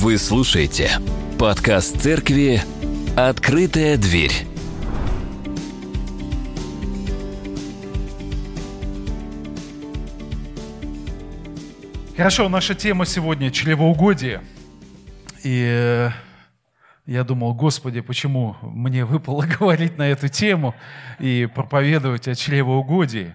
[0.00, 0.92] Вы слушаете
[1.40, 2.62] подкаст церкви
[3.16, 4.30] «Открытая дверь».
[12.16, 14.42] Хорошо, наша тема сегодня– чревоугодие.
[15.42, 16.10] И э,
[17.06, 20.76] я думал, Господи, почему мне выпало говорить на эту тему
[21.18, 23.34] и проповедовать о чревоугодии?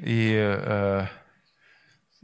[0.00, 1.06] И э,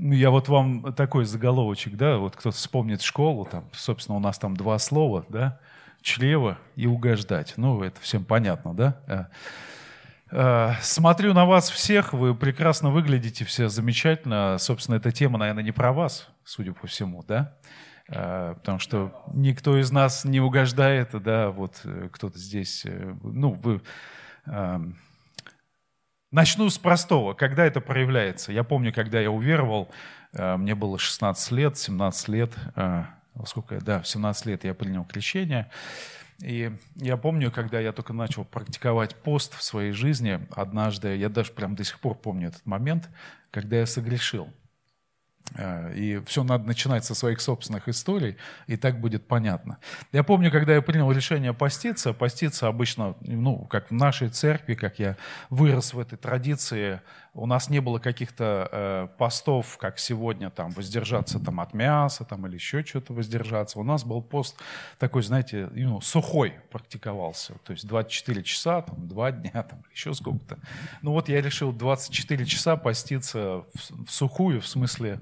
[0.01, 4.39] ну, я вот вам такой заголовочек, да, вот кто-то вспомнит школу, там, собственно, у нас
[4.39, 5.61] там два слова, да,
[6.01, 7.53] чрево и угождать.
[7.59, 9.01] Ну, это всем понятно, да?
[9.07, 9.25] Э,
[10.31, 14.57] э, смотрю на вас всех, вы прекрасно выглядите, все замечательно.
[14.59, 17.53] Собственно, эта тема, наверное, не про вас, судя по всему, да?
[18.09, 22.87] Э, потому что никто из нас не угождает, да, вот кто-то здесь,
[23.23, 23.83] ну, вы
[26.31, 27.35] Начну с простого.
[27.35, 28.53] Когда это проявляется?
[28.53, 29.91] Я помню, когда я уверовал,
[30.33, 33.05] э, мне было 16 лет, 17 лет, э,
[33.47, 35.69] сколько я, да, в 17 лет я принял крещение.
[36.41, 41.51] И я помню, когда я только начал практиковать пост в своей жизни, однажды, я даже
[41.51, 43.11] прям до сих пор помню этот момент,
[43.51, 44.49] когда я согрешил.
[45.55, 49.79] Э, и все надо начинать со своих собственных историй, и так будет понятно.
[50.13, 54.99] Я помню, когда я принял решение поститься, поститься обычно, ну, как в нашей церкви, как
[54.99, 55.17] я
[55.49, 57.01] вырос в этой традиции,
[57.35, 62.47] у нас не было каких-то э, постов, как сегодня, там, воздержаться там, от мяса там,
[62.47, 63.79] или еще что-то воздержаться.
[63.79, 64.59] У нас был пост
[64.99, 67.55] такой, знаете, ну, сухой практиковался.
[67.65, 70.59] То есть 24 часа, там, 2 дня, там, еще сколько-то.
[71.03, 75.21] Ну вот я решил 24 часа поститься в, в сухую, в смысле,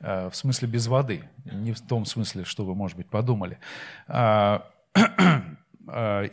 [0.00, 1.22] э, в смысле без воды.
[1.44, 3.58] Не в том смысле, что вы, может быть, подумали.
[4.06, 4.66] А,
[5.88, 6.28] э,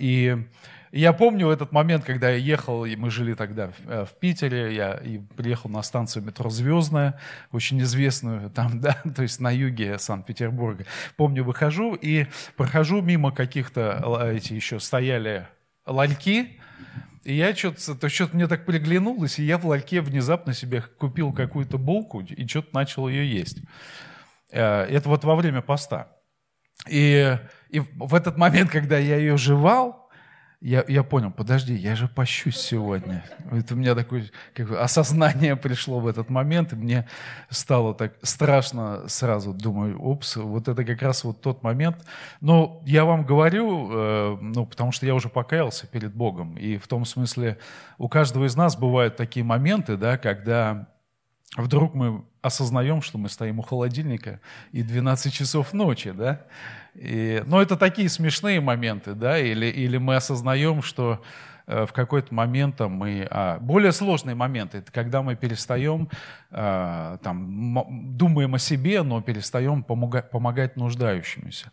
[0.96, 4.18] и я помню этот момент, когда я ехал, и мы жили тогда в, э, в
[4.18, 7.20] Питере, я и приехал на станцию метро «Звездная»,
[7.52, 10.86] очень известную там, да, то есть на юге Санкт-Петербурга.
[11.18, 15.50] Помню, выхожу и прохожу мимо каких-то, эти еще стояли
[15.86, 16.62] лальки,
[17.25, 21.34] и я что-то, то что-то мне так приглянулось, и я в лальке внезапно себе купил
[21.34, 23.58] какую-то булку и что-то начал ее есть.
[24.50, 26.08] Э, это вот во время поста.
[26.88, 27.38] И,
[27.68, 30.05] и в этот момент, когда я ее жевал,
[30.66, 33.24] я, я понял, подожди, я же пощусь сегодня.
[33.52, 37.08] Это у меня такое как бы, осознание пришло в этот момент, и мне
[37.52, 39.54] стало так страшно сразу.
[39.54, 42.04] Думаю, упс, вот это как раз вот тот момент.
[42.42, 46.58] Но я вам говорю, э, ну, потому что я уже покаялся перед Богом.
[46.58, 47.59] И в том смысле
[48.00, 50.88] у каждого из нас бывают такие моменты, да, когда
[51.58, 54.40] вдруг мы осознаем, что мы стоим у холодильника
[54.72, 56.42] и 12 часов ночи, да,
[56.95, 61.22] и, но это такие смешные моменты, да, или, или мы осознаем, что
[61.67, 63.28] Э, в какой-то момент мы...
[63.29, 66.09] А, более сложные моменты, это когда мы перестаем,
[66.56, 71.72] там, думаем о себе, но перестаем помогать, помогать нуждающимся.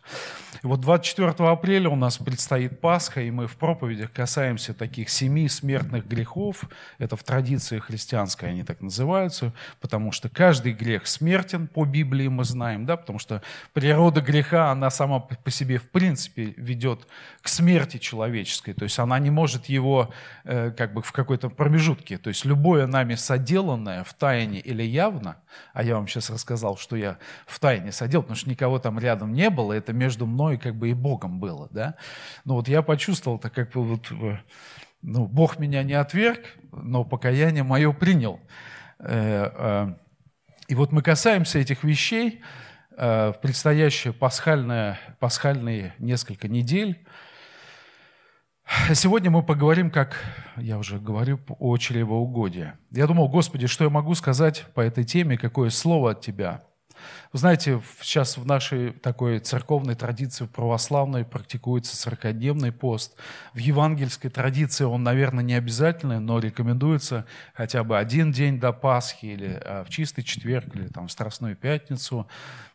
[0.61, 5.47] И вот 24 апреля у нас предстоит Пасха, и мы в проповедях касаемся таких семи
[5.47, 6.63] смертных грехов.
[6.97, 12.43] Это в традиции христианской они так называются, потому что каждый грех смертен, по Библии мы
[12.43, 17.07] знаем, да, потому что природа греха, она сама по себе в принципе ведет
[17.41, 20.09] к смерти человеческой, то есть она не может его его
[20.45, 22.17] э, как бы в какой-то промежутке.
[22.17, 25.37] То есть любое нами соделанное в тайне или явно,
[25.73, 29.33] а я вам сейчас рассказал, что я в тайне соделал, потому что никого там рядом
[29.33, 31.95] не было, это между мной как бы и Богом было, да.
[32.45, 34.37] Но вот я почувствовал, так как бы вот, э,
[35.01, 36.41] ну, Бог меня не отверг,
[36.71, 38.39] но покаяние мое принял.
[38.99, 39.93] Э,
[40.67, 42.41] и вот мы касаемся этих вещей
[42.95, 47.03] в предстоящие пасхальные, пасхальные несколько недель.
[48.93, 50.23] Сегодня мы поговорим, как
[50.57, 52.73] я уже говорю, о чревоугодии.
[52.91, 56.63] Я думал, Господи, что я могу сказать по этой теме, какое слово от Тебя–
[57.33, 63.15] вы знаете, сейчас в нашей такой церковной традиции православной практикуется сорокодневный пост.
[63.55, 69.25] В евангельской традиции он, наверное, не обязательный, но рекомендуется хотя бы один день до Пасхи
[69.25, 72.27] или а, в чистый четверг или там в Страстную пятницу,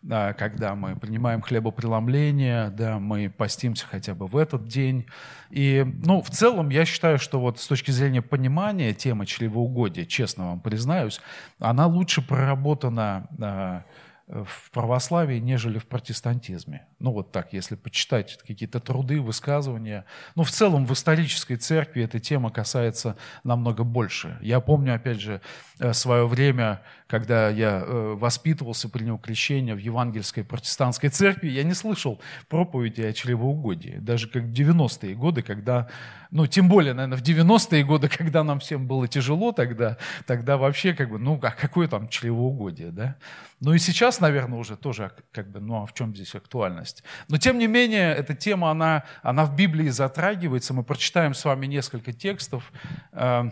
[0.03, 5.07] когда мы принимаем хлебопреломление, да, мы постимся хотя бы в этот день.
[5.51, 10.49] И, ну, в целом, я считаю, что вот с точки зрения понимания темы чревоугодия, честно
[10.49, 11.21] вам признаюсь,
[11.61, 13.85] она лучше проработана а,
[14.29, 16.87] в православии, нежели в протестантизме.
[16.99, 20.05] Ну вот так, если почитать какие-то труды, высказывания.
[20.35, 24.39] Ну в целом в исторической церкви эта тема касается намного больше.
[24.43, 25.41] Я помню, опять же,
[25.79, 31.75] э, свое время, когда я э, воспитывался, принял крещение в евангельской протестантской церкви, я не
[31.75, 33.97] слышал проповеди о чревоугодии.
[33.99, 35.89] Даже как в 90-е годы, когда,
[36.31, 39.97] ну тем более, наверное, в 90-е годы, когда нам всем было тяжело тогда,
[40.27, 43.17] тогда вообще как бы, ну а какое там чревоугодие, да?
[43.61, 47.03] Ну и сейчас наверное, уже тоже как бы, ну а в чем здесь актуальность?
[47.29, 50.75] Но тем не менее, эта тема, она, она в Библии затрагивается.
[50.75, 52.73] Мы прочитаем с вами несколько текстов
[53.13, 53.45] э,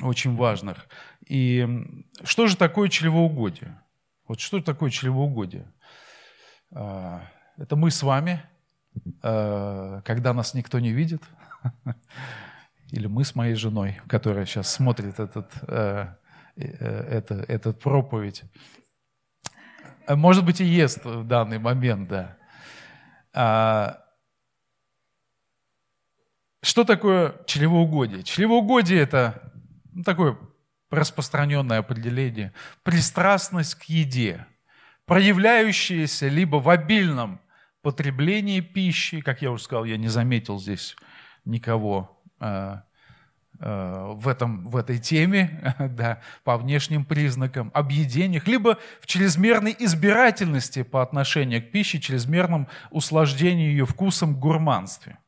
[0.00, 0.86] очень важных.
[1.26, 1.66] И
[2.24, 3.80] что же такое чревоугодие?
[4.26, 5.72] Вот что такое чревоугодие?
[6.72, 7.20] Э,
[7.56, 8.42] это мы с вами,
[9.22, 11.22] э, когда нас никто не видит,
[12.90, 16.14] или мы с моей женой, которая сейчас смотрит этот, э,
[16.56, 16.64] э,
[17.10, 18.42] это, этот проповедь.
[20.06, 22.36] А может быть, и ест в данный момент, да.
[23.32, 24.02] А,
[26.62, 28.22] что такое чревоугодие?
[28.22, 29.52] Чревоугодие– это
[29.92, 30.36] ну, такое
[30.90, 32.52] распространенное определение.
[32.82, 34.46] Пристрастность к еде,
[35.06, 37.40] проявляющаяся либо в обильном
[37.80, 40.94] потреблении пищи, как я уже сказал, я не заметил здесь
[41.44, 42.78] никого Э,
[43.60, 50.82] э, в, этом, в этой теме, да, по внешним признакам, объедениях, либо в чрезмерной избирательности
[50.82, 55.18] по отношению к пище, чрезмерном услаждении ее вкусом, гурманстве.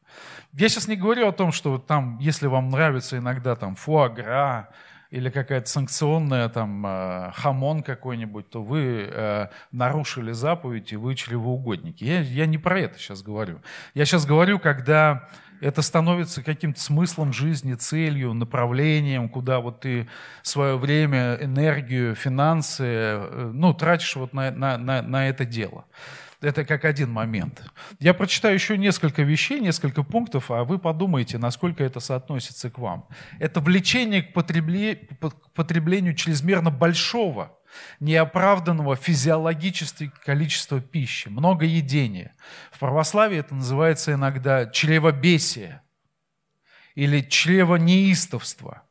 [0.52, 4.70] Я сейчас не говорю о том, что там, если вам нравится иногда там фуагра
[5.14, 12.02] или какая-то санкционная там э, хамон какой-нибудь, то вы э, нарушили заповедь и вы чревоугодники.
[12.02, 13.60] Я, я не про это сейчас говорю.
[13.94, 15.28] Я сейчас говорю, когда
[15.60, 20.08] это становится каким-то смыслом жизни, целью, направлением, куда вот ты
[20.42, 25.84] свое время, энергию, финансы, э, ну, тратишь вот на, на, на, на это дело.
[26.40, 27.64] Это как один момент.
[28.00, 33.08] Я прочитаю еще несколько вещей, несколько пунктов, а вы подумайте, насколько это соотносится к вам.
[33.38, 37.56] Это влечение к, потреблению чрезмерно большого
[38.00, 42.34] неоправданного физиологического количества пищи, много едения.
[42.70, 45.82] В православии это называется иногда чревобесие
[46.94, 48.82] или чревонеистовство.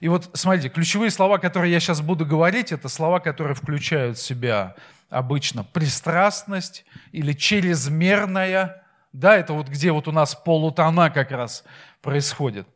[0.00, 4.22] И вот смотрите, ключевые слова, которые я сейчас буду говорить, это слова, которые включают в
[4.22, 4.76] себя
[5.08, 11.64] обычно пристрастность или чрезмерная, да, это вот где вот у нас полутона как раз
[12.02, 12.68] происходит.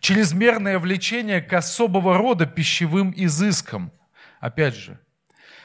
[0.00, 3.92] Чрезмерное влечение к особого рода пищевым изыскам–
[4.42, 4.98] Опять же,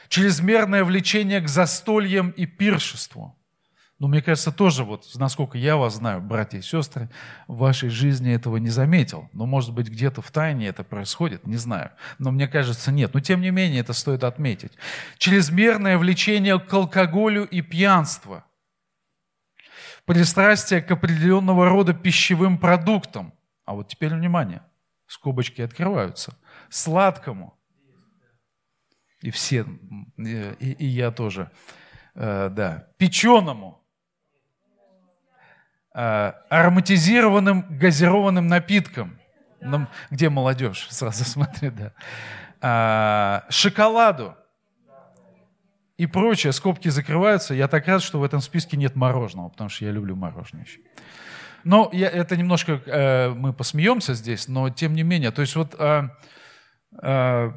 [0.08, 3.36] чрезмерное влечение к застольям и пиршеству.
[3.98, 7.10] Но мне кажется, тоже вот, насколько я вас знаю, братья и сестры,
[7.48, 9.28] в вашей жизни этого не заметил.
[9.32, 11.90] Но, может быть, где-то в тайне это происходит, не знаю.
[12.18, 13.12] Но мне кажется, нет.
[13.12, 14.72] Но, тем не менее, это стоит отметить.
[15.18, 18.44] Чрезмерное влечение к алкоголю и пьянству.
[20.04, 23.34] Пристрастие к определенного рода пищевым продуктам.
[23.64, 24.62] А вот теперь внимание,
[25.08, 26.38] скобочки открываются.
[26.70, 27.58] Сладкому,
[29.20, 29.66] и все,
[30.16, 31.50] и, и я тоже,
[32.14, 33.84] э, да, печеному,
[35.98, 39.18] ароматизированным газированным напитком,
[40.10, 41.92] где молодежь, сразу смотри, да,
[42.60, 44.36] э, шоколаду
[45.96, 47.54] и прочее, скобки закрываются.
[47.54, 50.80] Я так рад, что в этом списке нет мороженого, потому что я люблю мороженое еще.
[51.64, 55.74] Но я, это немножко э, мы посмеемся здесь, но тем не менее, то есть вот
[55.78, 56.08] э,
[57.02, 57.52] э,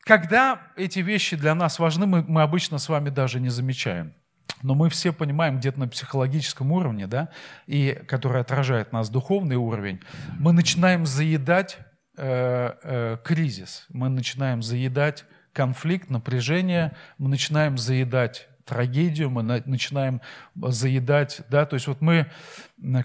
[0.00, 4.14] когда эти вещи для нас важны, мы, мы обычно с вами даже не замечаем.
[4.62, 7.28] Но мы все понимаем где-то на психологическом уровне, да,
[7.66, 10.00] и который отражает нас духовный уровень,
[10.38, 11.78] мы начинаем заедать
[12.16, 20.20] э, э, кризис, мы начинаем заедать конфликт, напряжение, мы начинаем заедать трагедию, мы начинаем
[20.54, 22.30] заедать, да, то есть вот мы,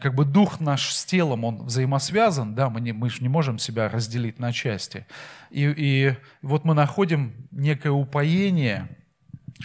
[0.01, 3.60] как бы дух наш с телом, он взаимосвязан, да, мы, не, мы же не можем
[3.60, 5.05] себя разделить на части.
[5.50, 8.88] И, и вот мы находим некое упоение,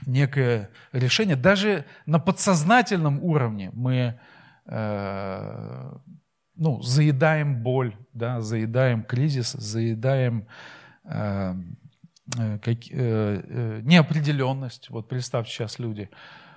[0.06, 4.18] некое решение, даже на подсознательном уровне мы
[4.66, 5.92] э,
[6.56, 10.46] ну, заедаем боль, да, заедаем кризис, заедаем
[11.04, 11.54] э,
[12.38, 14.88] Э, э, э, неопределенность.
[14.88, 16.08] Вот представьте сейчас люди,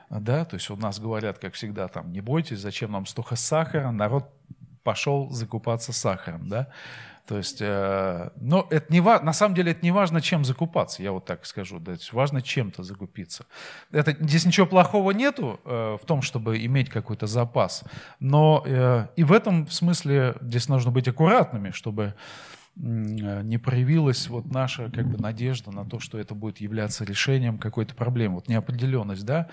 [0.10, 3.91] да, то есть у нас говорят, как всегда, там, не бойтесь, зачем нам столько сахара,
[3.91, 4.32] народ
[4.84, 6.70] пошел закупаться сахаром, да.
[7.28, 11.12] То есть, э, но это не на самом деле это не важно, чем закупаться, я
[11.12, 13.46] вот так скажу, да, важно чем-то закупиться.
[13.92, 17.84] Это, здесь ничего плохого нету э, в том, чтобы иметь какой-то запас,
[18.22, 22.16] но э, и в этом смысле здесь нужно быть аккуратными, чтобы
[22.76, 27.96] не проявилась вот наша как бы надежда на то, что это будет являться решением какой-то
[27.96, 28.36] проблемы.
[28.36, 29.50] Вот неопределенность, да.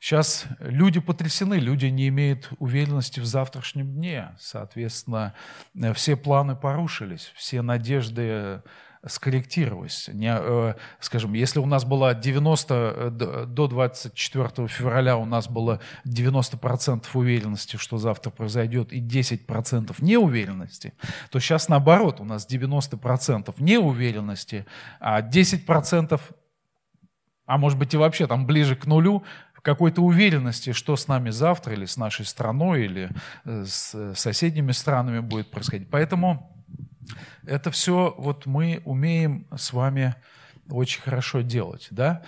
[0.00, 4.36] Сейчас люди потрясены, люди не имеют уверенности в завтрашнем дне.
[4.38, 5.34] Соответственно,
[5.74, 8.62] э, все планы порушились, все надежды
[9.06, 10.08] скорректировалось.
[10.12, 13.10] Не, э, скажем, если у нас было 90, э,
[13.46, 20.94] до 24 февраля у нас было 90% уверенности, что завтра произойдет, и 10% неуверенности,
[21.30, 24.66] то сейчас наоборот, у нас 90% неуверенности,
[25.00, 26.20] а 10%
[27.46, 29.24] а может быть и вообще там ближе к нулю,
[29.68, 33.10] какой-то уверенности, что с нами завтра или с нашей страной или
[33.44, 35.90] э, с соседними странами будет происходить.
[35.90, 36.58] Поэтому
[37.46, 40.14] это все вот мы умеем с вами
[40.70, 42.22] очень хорошо делать, да.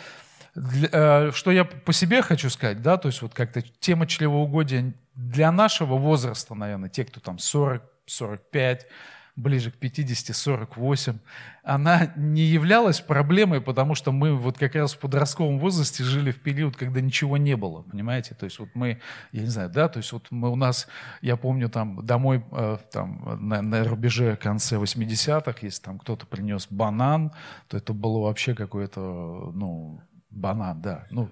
[0.54, 5.50] Э, что я по себе хочу сказать, да, то есть вот как-то тема чревоугодия для
[5.50, 8.86] нашего возраста, наверное, те, кто там 40, 45,
[9.36, 11.18] ближе к 50-48,
[11.62, 16.40] она не являлась проблемой, потому что мы вот как раз в подростковом возрасте жили в
[16.40, 18.34] период, когда ничего не было, понимаете?
[18.34, 19.00] То есть вот мы,
[19.32, 20.88] я не знаю, да, то есть вот мы у нас,
[21.22, 26.66] я помню там домой э, там на, на рубеже конце 80-х, если там кто-то принес
[26.70, 27.32] банан,
[27.68, 31.30] то это было вообще какое-то, ну, банан, да, ну,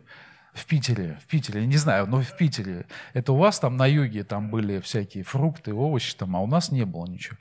[0.58, 2.86] в Питере, в Питере, не знаю, но в Питере.
[3.14, 6.72] Это у вас там на юге там были всякие фрукты, овощи там, а у нас
[6.72, 7.36] не было ничего.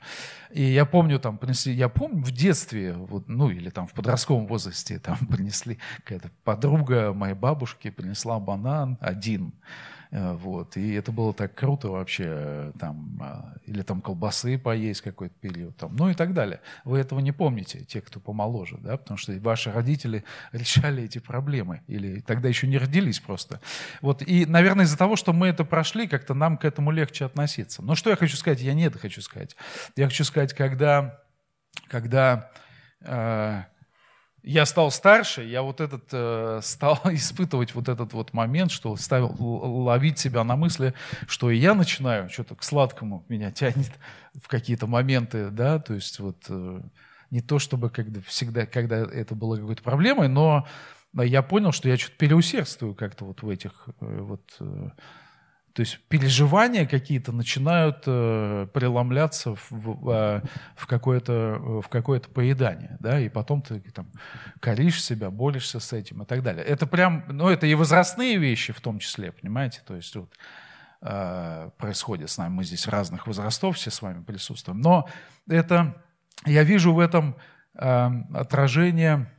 [0.50, 4.46] И я помню там принесли, я помню в детстве, вот, ну или там в подростковом
[4.46, 9.52] возрасте там принесли, какая-то подруга моей бабушки принесла банан один.
[10.10, 10.76] Э, вот.
[10.76, 15.76] И это было так круто вообще, э, там, а, или там колбасы поесть какой-то период,
[15.76, 16.60] там, ну и так далее.
[16.84, 21.82] Вы этого не помните, те, кто помоложе, да, потому что ваши родители решали эти проблемы,
[21.86, 23.60] или тогда еще не родились просто.
[24.00, 24.22] Вот.
[24.22, 27.82] И, наверное, из-за того, что мы это прошли, как-то нам к этому легче относиться.
[27.82, 28.60] Но что я хочу сказать?
[28.60, 29.56] Я не это хочу сказать.
[29.96, 31.22] Я хочу сказать, когда,
[31.88, 32.50] когда
[33.00, 33.62] э,
[34.48, 39.36] я стал старше, я вот этот э, стал испытывать вот этот вот момент, что стал
[39.38, 40.94] ловить себя на мысли,
[41.26, 43.92] что и я начинаю что-то к сладкому меня тянет
[44.34, 46.80] в какие-то моменты, да, то есть вот э,
[47.30, 50.66] не то чтобы когда всегда, когда это было какой-то проблемой, но
[51.12, 54.90] я понял, что я что-то переусердствую как-то вот в этих э, вот э,
[55.78, 60.42] то есть переживания какие-то начинают э, преломляться в, э,
[60.74, 64.10] в какое-то в какое-то поедание, да, и потом ты там
[64.58, 66.64] коришь себя, борешься с этим и так далее.
[66.64, 70.34] Это прям, ну, это и возрастные вещи в том числе, понимаете, то есть вот
[71.02, 75.08] э, происходит с нами, мы здесь разных возрастов все с вами присутствуем, но
[75.48, 75.94] это,
[76.44, 77.36] я вижу в этом
[77.74, 79.30] э, отражение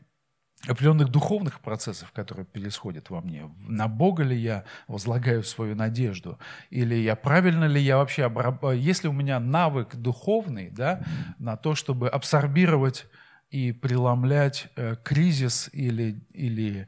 [0.68, 3.50] определенных духовных процессов, которые происходят во мне.
[3.68, 6.38] На Бога ли я возлагаю свою надежду?
[6.70, 8.26] Или я правильно ли я вообще...
[8.26, 8.64] Обраб...
[8.74, 11.04] Есть ли у меня навык духовный да,
[11.38, 13.08] на то, чтобы абсорбировать
[13.52, 16.88] и преломлять э, кризис или, или,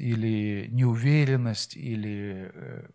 [0.00, 2.88] или неуверенность, или э,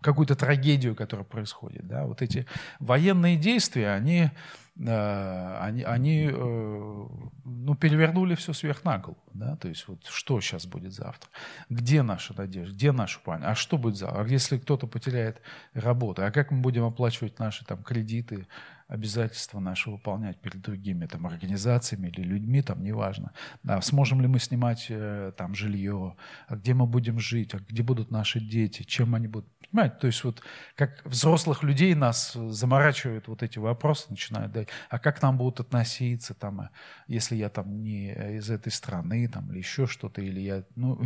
[0.00, 1.86] какую-то трагедию, которая происходит.
[1.86, 2.04] Да?
[2.04, 2.46] Вот эти
[2.80, 4.30] военные действия, они
[4.76, 7.06] Э, они, они э,
[7.44, 9.22] ну, перевернули все сверх на голову.
[9.32, 9.56] Да?
[9.56, 11.30] То есть вот что сейчас будет завтра?
[11.68, 12.74] Где наша надежда?
[12.74, 13.44] Где наша память?
[13.46, 14.22] А что будет завтра?
[14.22, 15.40] А если кто-то потеряет
[15.74, 16.24] работу?
[16.24, 18.48] А как мы будем оплачивать наши там, кредиты,
[18.88, 23.32] обязательства наши выполнять перед другими там, организациями или людьми, там, неважно.
[23.62, 26.16] Да, сможем ли мы снимать э, там жилье,
[26.48, 29.48] а где мы будем жить, а где будут наши дети, чем они будут.
[29.70, 30.42] Понимаете, то есть вот
[30.76, 36.34] как взрослых людей нас заморачивают вот эти вопросы, начинают дать, а как нам будут относиться,
[36.34, 36.68] там, э,
[37.08, 41.00] если я там не из этой страны, там, или еще что-то, или я, ну,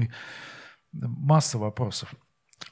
[0.93, 2.15] масса вопросов.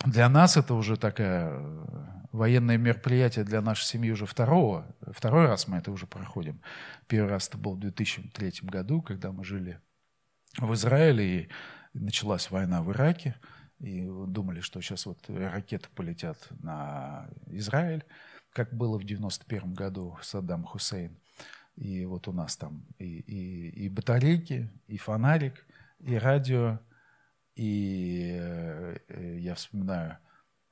[0.04, 4.95] Для нас это уже такое э, военное мероприятие для нашей семьи уже второго.
[5.00, 6.61] Второй раз мы это уже проходим.
[7.09, 9.81] Первый раз это был в 2003 году, когда мы жили
[10.59, 11.49] в Израиле, и
[11.95, 13.37] началась война в Ираке.
[13.78, 18.05] И думали, что сейчас вот ракеты полетят на Израиль,
[18.52, 21.19] как было в 91 году Саддам Хусейн.
[21.75, 25.66] И вот у нас там и, и, и батарейки, и фонарик,
[25.99, 26.81] и радио,
[27.55, 30.19] и э, я вспоминаю,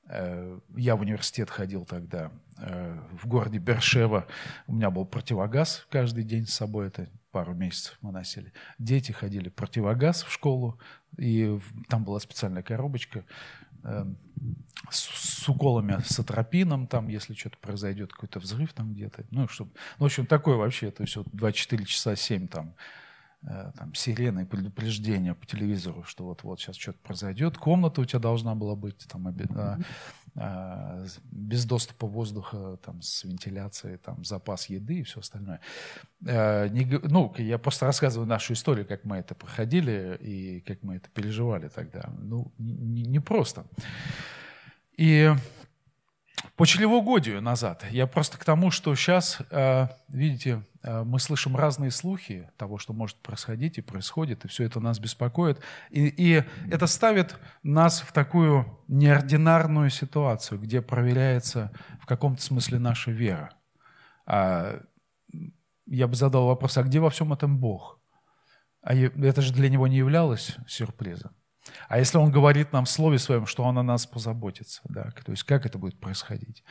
[0.07, 4.27] я в университет ходил тогда э, в городе Бершева.
[4.67, 8.53] У меня был противогаз каждый день с собой, это пару месяцев мы носили.
[8.77, 10.79] Дети ходили противогаз в школу,
[11.17, 11.59] и
[11.89, 13.25] там была специальная коробочка
[14.89, 14.99] с,
[15.43, 19.25] с уколами с атропином, там, если что-то произойдет, какой-то взрыв там где-то.
[19.31, 22.79] Ну, чтобы, ну, в общем, такое вообще, то есть вот 24 часа 7 там Э,
[23.45, 27.57] там, сирены, предупреждения по телевизору, что вот-вот сейчас что-то произойдет.
[27.57, 29.79] Комната у тебя должна была быть там, а,
[30.35, 35.59] а, без доступа воздуха, там, с вентиляцией, там, запас еды и все остальное.
[36.27, 40.95] А, не, ну, я просто рассказываю нашу историю, как мы это проходили и как мы
[40.95, 42.09] это переживали тогда.
[42.19, 43.65] Ну, не, не просто.
[44.97, 45.33] И
[46.55, 47.85] по чревоугодию назад.
[47.91, 52.93] Я просто к тому, что сейчас, э, видите, э, мы слышим разные слухи того, что
[52.93, 55.59] может происходить и происходит, и все это нас беспокоит.
[55.89, 61.71] И, и это ставит нас в такую неординарную ситуацию, где проверяется
[62.01, 63.53] в каком-то смысле наша вера.
[64.25, 64.81] А
[65.85, 67.99] я бы задал вопрос, а где во всем этом Бог?
[68.81, 71.34] А это же для него не являлось сюрпризом.
[71.87, 75.31] А если Он говорит нам в Слове Своем, что Он о нас позаботится, да, то
[75.31, 76.63] есть как это будет происходить?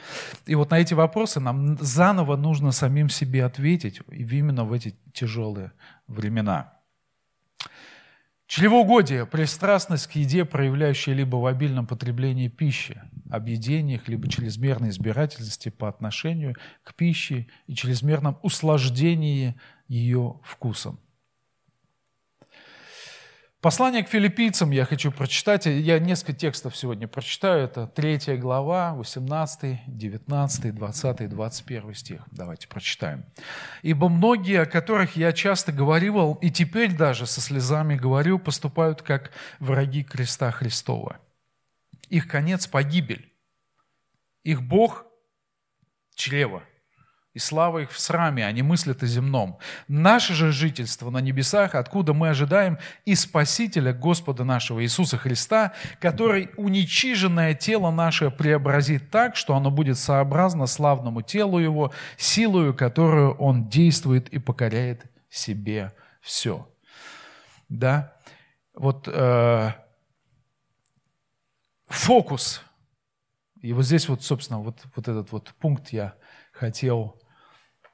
[0.47, 5.73] И вот на эти вопросы нам заново нужно самим себе ответить именно в эти тяжелые
[6.07, 6.75] времена.
[8.47, 15.89] Чревоугодие– пристрастность к еде, проявляющая либо в обильном потреблении пищи, объедениях, либо чрезмерной избирательности по
[15.89, 19.55] отношению к пище и чрезмерном усложнении
[19.89, 21.01] ее вкусом.
[23.65, 25.65] Послание к филиппийцам я хочу прочитать.
[25.65, 27.65] Я несколько текстов сегодня прочитаю.
[27.65, 32.21] Это 3 глава, 18, 19, 20, 21 стих.
[32.31, 33.25] Давайте прочитаем.
[33.81, 39.31] «Ибо многие, о которых я часто говорил, и теперь даже со слезами говорю, поступают как
[39.61, 41.17] враги креста Христова.
[42.11, 43.33] Их конец– погибель.
[44.43, 45.07] Их Бог–
[46.15, 46.63] чрево–
[47.35, 49.59] и слава их в сраме, они мыслят о земном.
[49.89, 56.51] Наше же жительство на небесах, откуда мы ожидаем и Спасителя Господа нашего Иисуса Христа, который
[56.57, 63.69] уничиженное тело наше преобразит так, что оно будет сообразно славному телу Его, силою, которую Он
[63.69, 66.69] действует и покоряет себе все.
[67.69, 68.15] Да?
[68.75, 69.73] Вот э,
[71.89, 72.63] фокус.
[73.61, 76.15] И вот здесь вот, собственно, вот, вот этот вот пункт я
[76.53, 77.19] хотел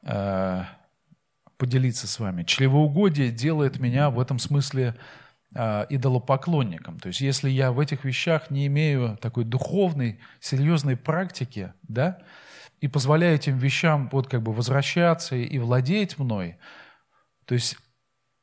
[0.02, 0.64] Э,
[1.58, 2.42] поделиться с вами.
[2.42, 4.96] Чревоугодие делает меня в этом смысле
[5.54, 6.98] э, идолопоклонником.
[6.98, 12.18] То есть если я в этих вещах не имею такой духовной, серьезной практики, да,
[12.80, 16.56] и позволяю этим вещам вот как бы возвращаться и владеть мной,
[17.44, 17.76] то есть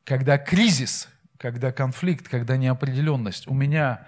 [0.03, 1.09] когда кризис,
[1.39, 4.05] когда конфликт, когда неопределенность у меня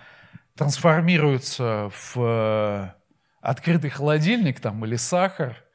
[0.55, 2.91] трансформируется в э,
[3.41, 5.57] открытый холодильник там, или сахар–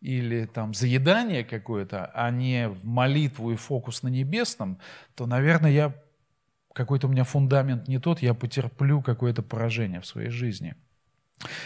[0.00, 4.78] или там заедание какое-то, а не в молитву и фокус на небесном,
[5.14, 5.94] то, наверное, я
[6.72, 10.76] какой-то у меня фундамент не тот, я потерплю какое-то поражение в своей жизни.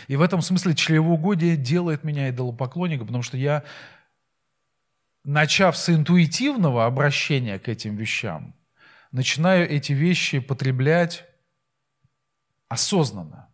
[0.08, 3.64] И в этом смысле чревоугодие делает меня идолопоклонником, потому что я,
[5.24, 8.54] начав с интуитивного обращения к этим вещам,
[9.10, 11.26] начинаю эти вещи потреблять
[12.68, 13.50] осознанно,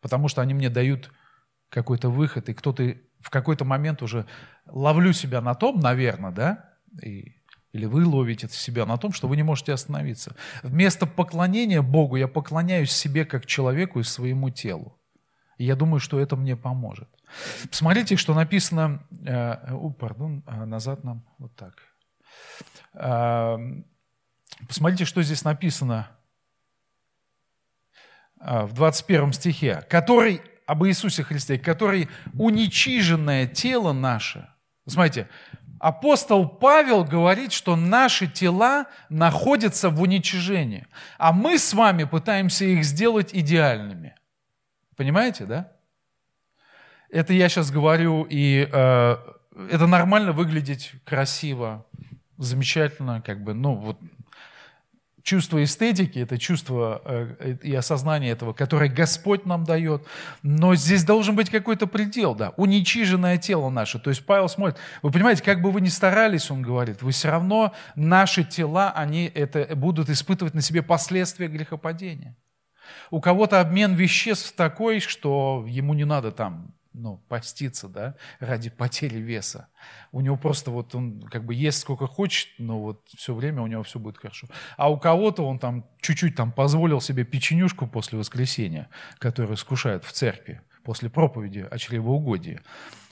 [0.00, 1.10] потому что они мне дают
[1.70, 4.26] какой-то выход, и кто-то в какой-то момент уже
[4.66, 6.70] ловлю себя на том, наверное, да,
[7.02, 7.36] и,
[7.72, 10.34] или вы ловите себя на том, что вы не можете остановиться.
[10.62, 14.98] Вместо поклонения Богу я поклоняюсь себе как человеку и своему телу.
[15.58, 17.08] И я думаю, что это мне поможет.
[17.68, 19.02] Посмотрите, что написано...
[19.26, 21.74] Э, о, пардон, а назад нам вот так.
[22.94, 23.56] Э,
[24.66, 26.10] посмотрите, что здесь написано
[28.40, 29.84] э, в 21 стихе.
[29.90, 34.46] «Который об Иисусе Христе, который уничиженное тело наше.
[34.86, 35.26] Смотрите,
[35.80, 42.84] апостол Павел говорит, что наши тела находятся в уничижении, а мы с вами пытаемся их
[42.84, 44.14] сделать идеальными.
[44.94, 45.72] Понимаете, да?
[47.10, 49.16] Это я сейчас говорю, и э,
[49.70, 51.86] это нормально выглядеть красиво,
[52.36, 53.98] замечательно, как бы, ну вот
[55.28, 60.06] чувство эстетики, это чувство э, и осознание этого, которое Господь нам дает.
[60.42, 63.98] Но здесь должен быть какой-то предел, да, уничиженное тело наше.
[63.98, 67.30] То есть Павел смотрит, вы понимаете, как бы вы ни старались, он говорит, вы все
[67.30, 72.34] равно, наши тела, они это будут испытывать на себе последствия грехопадения.
[73.10, 79.18] У кого-то обмен веществ такой, что ему не надо там ну, поститься, да, ради потери
[79.18, 79.68] веса.
[80.12, 83.66] У него просто вот он как бы ест сколько хочет, но вот все время у
[83.66, 84.48] него все будет хорошо.
[84.76, 90.12] А у кого-то он там чуть-чуть там позволил себе печенюшку после воскресения, которую скушают в
[90.12, 92.60] церкви после проповеди о чревоугодии.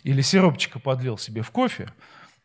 [0.03, 1.89] Или сиропчика подлил себе в кофе,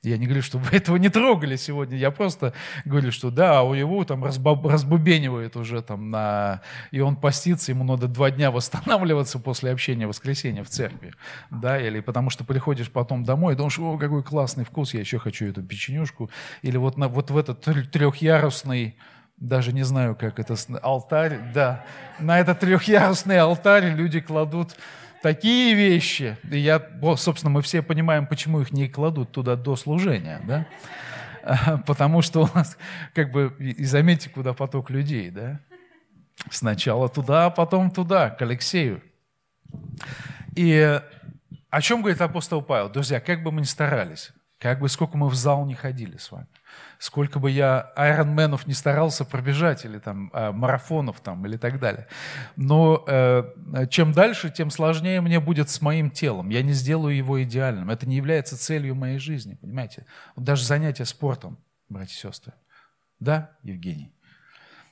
[0.03, 2.53] я не говорю, что вы этого не трогали сегодня, я просто
[2.85, 6.61] говорю, что да, у него там разбубенивает уже там на...
[6.89, 11.13] И он постится, ему надо два дня восстанавливаться после общения в воскресенье в церкви,
[11.51, 15.19] да, или потому что приходишь потом домой и думаешь, о, какой классный вкус, я еще
[15.19, 16.31] хочу эту печенюшку,
[16.63, 17.61] или вот, на, вот в этот
[17.91, 18.95] трехъярусный
[19.37, 21.83] даже не знаю, как это, алтарь, да,
[22.19, 24.77] на этот трехъярусный алтарь люди кладут
[25.21, 26.38] такие вещи.
[26.49, 26.81] И я,
[27.17, 30.67] собственно, мы все понимаем, почему их не кладут туда до служения, да?
[31.86, 32.77] Потому что у нас,
[33.13, 35.60] как бы, и заметьте, куда поток людей, да?
[36.49, 39.01] Сначала туда, а потом туда, к Алексею.
[40.55, 40.99] И
[41.69, 42.89] о чем говорит апостол Павел?
[42.89, 44.31] Друзья, как бы мы ни старались,
[44.62, 46.45] как бы сколько мы в зал не ходили с вами,
[47.00, 52.08] сколько бы я айронменов не старался пробежать, или там а, марафонов там, или так далее.
[52.56, 56.50] Но э, чем дальше, тем сложнее мне будет с моим телом.
[56.50, 57.89] Я не сделаю его идеальным.
[57.89, 60.06] Это не является целью моей жизни, понимаете?
[60.36, 61.58] Вот даже занятия спортом,
[61.89, 62.54] братья и сестры.
[63.19, 64.13] Да, Евгений?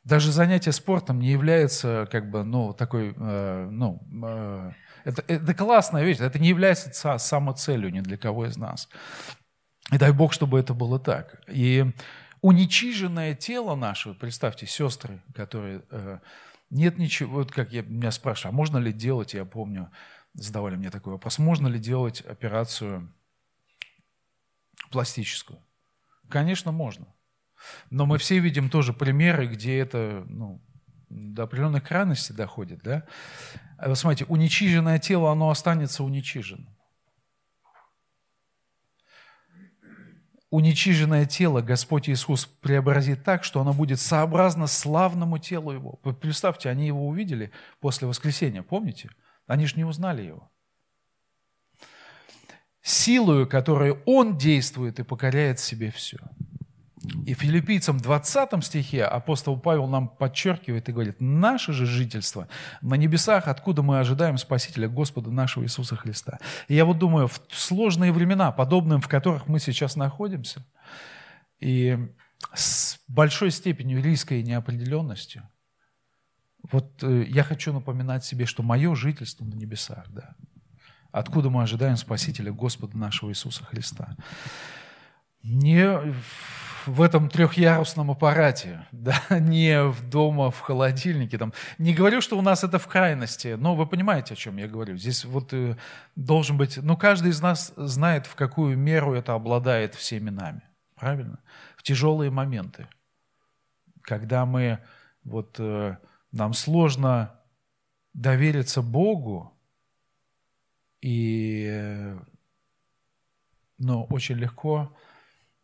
[0.04, 4.72] Даже занятие спортом не является как бы, ну, такой, э, ну, э,
[5.04, 8.90] это, это классная вещь, это не является самоцелью ни для кого из нас.
[9.91, 11.41] И дай Бог, чтобы это было так.
[11.47, 11.86] И
[12.41, 15.84] уничиженное тело наше, представьте, сестры, которые...
[15.91, 16.19] Э,
[16.69, 19.91] нет ничего, вот как я, меня спрашивали, а можно ли делать, я помню,
[20.34, 23.12] задавали мне такой вопрос, можно ли делать операцию
[24.91, 25.60] пластическую?
[26.30, 27.08] Конечно, можно.
[27.89, 30.62] Но мы все видим тоже примеры, где это ну,
[31.10, 32.82] до определенной крайности доходит.
[32.84, 33.06] Да?
[33.78, 36.75] А смотрите, уничиженное тело, оно останется уничиженным.
[40.52, 45.94] Уничиженное тело Господь Иисус преобразит так, что оно будет сообразно славному телу Его.
[46.22, 49.10] представьте, они Его увидели после воскресения, помните?
[49.48, 50.52] Они же не узнали Его.
[52.82, 56.18] Силою, которой Он действует и покоряет себе все–
[57.26, 62.50] и в Филиппийцам 20 стихе апостол Павел нам подчеркивает и говорит, наше же жительство
[62.82, 66.40] на небесах, откуда мы ожидаем Спасителя Господа нашего Иисуса Христа.
[66.68, 70.66] И я вот думаю, в сложные времена, подобным, в которых мы сейчас находимся,
[71.60, 71.98] и
[72.54, 75.44] с большой степенью риска и неопределенности,
[76.70, 80.34] вот э, я хочу напоминать себе, что мое жительство на небесах, да,
[81.12, 84.18] откуда мы ожидаем Спасителя Господа нашего Иисуса Христа.
[85.42, 86.14] Не
[86.86, 91.38] в этом трехъярусном аппарате, да, не в дома, в холодильнике.
[91.38, 91.54] Там.
[91.78, 94.98] Не говорю, что у нас это в крайности, но вы понимаете, о чем я говорю.
[94.98, 95.76] Здесь вот э,
[96.15, 100.62] должен быть, ну, каждый из нас знает, в какую меру это обладает всеми нами,
[100.96, 101.39] правильно?
[101.78, 102.88] В тяжелые моменты,
[104.02, 104.80] когда мы,
[105.24, 105.98] вот, э,
[106.32, 107.36] нам сложно
[108.13, 109.54] довериться Богу,
[111.02, 112.20] и, э,
[113.78, 114.94] но очень легко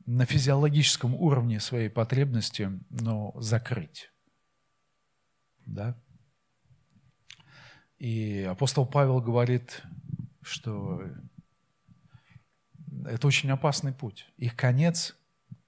[0.06, 4.12] на физиологическом уровне своей потребности, но закрыть.
[5.66, 5.98] Да?
[7.98, 9.82] И апостол Павел говорит,
[10.42, 11.02] что
[13.06, 14.28] это очень опасный путь.
[14.38, 15.16] Их конец,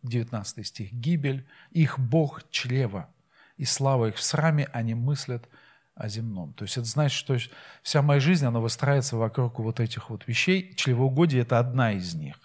[0.04, 3.10] 19 стих, гибель, их Бог чрева,
[3.58, 5.50] и слава их в сраме, они мыслят
[5.96, 6.54] о земном.
[6.54, 7.38] То есть это значит, что
[7.82, 10.76] вся моя жизнь, она выстраивается вокруг вот этих вот вещей.
[10.76, 12.38] Чревоугодие– это одна из них.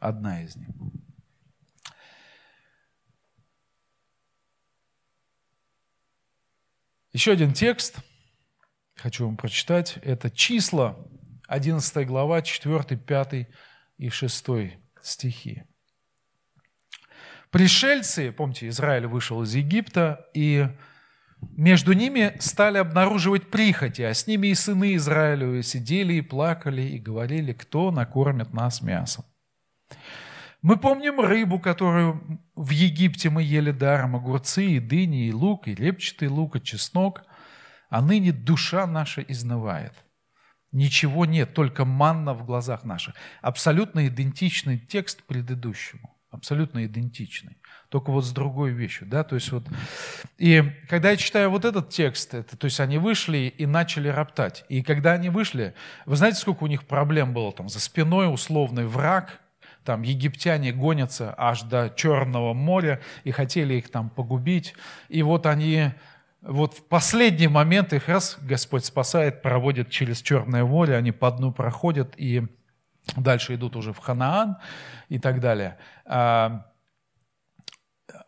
[0.00, 0.68] Одна из них.
[7.14, 7.98] Еще один текст
[8.96, 9.98] хочу вам прочитать.
[10.02, 10.96] Это числа,
[11.46, 13.48] 11 глава, 4, 5
[13.98, 14.46] и 6
[15.00, 15.62] стихи.
[17.52, 20.66] Пришельцы, помните, Израиль вышел из Египта, и
[21.52, 26.98] между ними стали обнаруживать прихоти, а с ними и сыны Израилевы сидели и плакали, и
[26.98, 29.24] говорили, кто накормит нас мясом.
[30.64, 35.74] Мы помним рыбу, которую в Египте мы ели даром, огурцы, и дыни, и лук, и
[35.74, 37.24] репчатый лук, и чеснок,
[37.90, 39.92] а ныне душа наша изнывает.
[40.72, 43.14] Ничего нет, только манна в глазах наших.
[43.42, 46.16] Абсолютно идентичный текст предыдущему.
[46.30, 47.58] Абсолютно идентичный.
[47.90, 49.06] Только вот с другой вещью.
[49.06, 49.22] Да?
[49.22, 49.66] То есть вот...
[50.38, 54.64] И когда я читаю вот этот текст, это, то есть они вышли и начали роптать.
[54.70, 55.74] И когда они вышли,
[56.06, 57.68] вы знаете, сколько у них проблем было там?
[57.68, 59.42] За спиной условный враг–
[59.84, 64.74] там египтяне гонятся аж до Черного моря и хотели их там погубить.
[65.08, 65.90] И вот они,
[66.40, 71.52] вот в последний момент их раз Господь спасает, проводит через Черное море, они по дну
[71.52, 72.46] проходят и
[73.16, 74.56] дальше идут уже в Ханаан
[75.08, 75.78] и так далее.
[76.06, 76.66] А,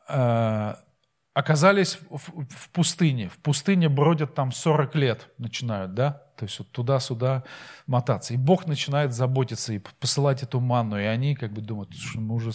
[0.08, 0.78] а,
[1.36, 3.28] оказались в, в пустыне.
[3.28, 6.22] В пустыне бродят там 40 лет, начинают, да?
[6.34, 7.44] То есть вот туда-сюда
[7.86, 8.32] мотаться.
[8.32, 10.98] И Бог начинает заботиться и посылать эту манну.
[10.98, 12.52] И они как бы думают, что мы уже...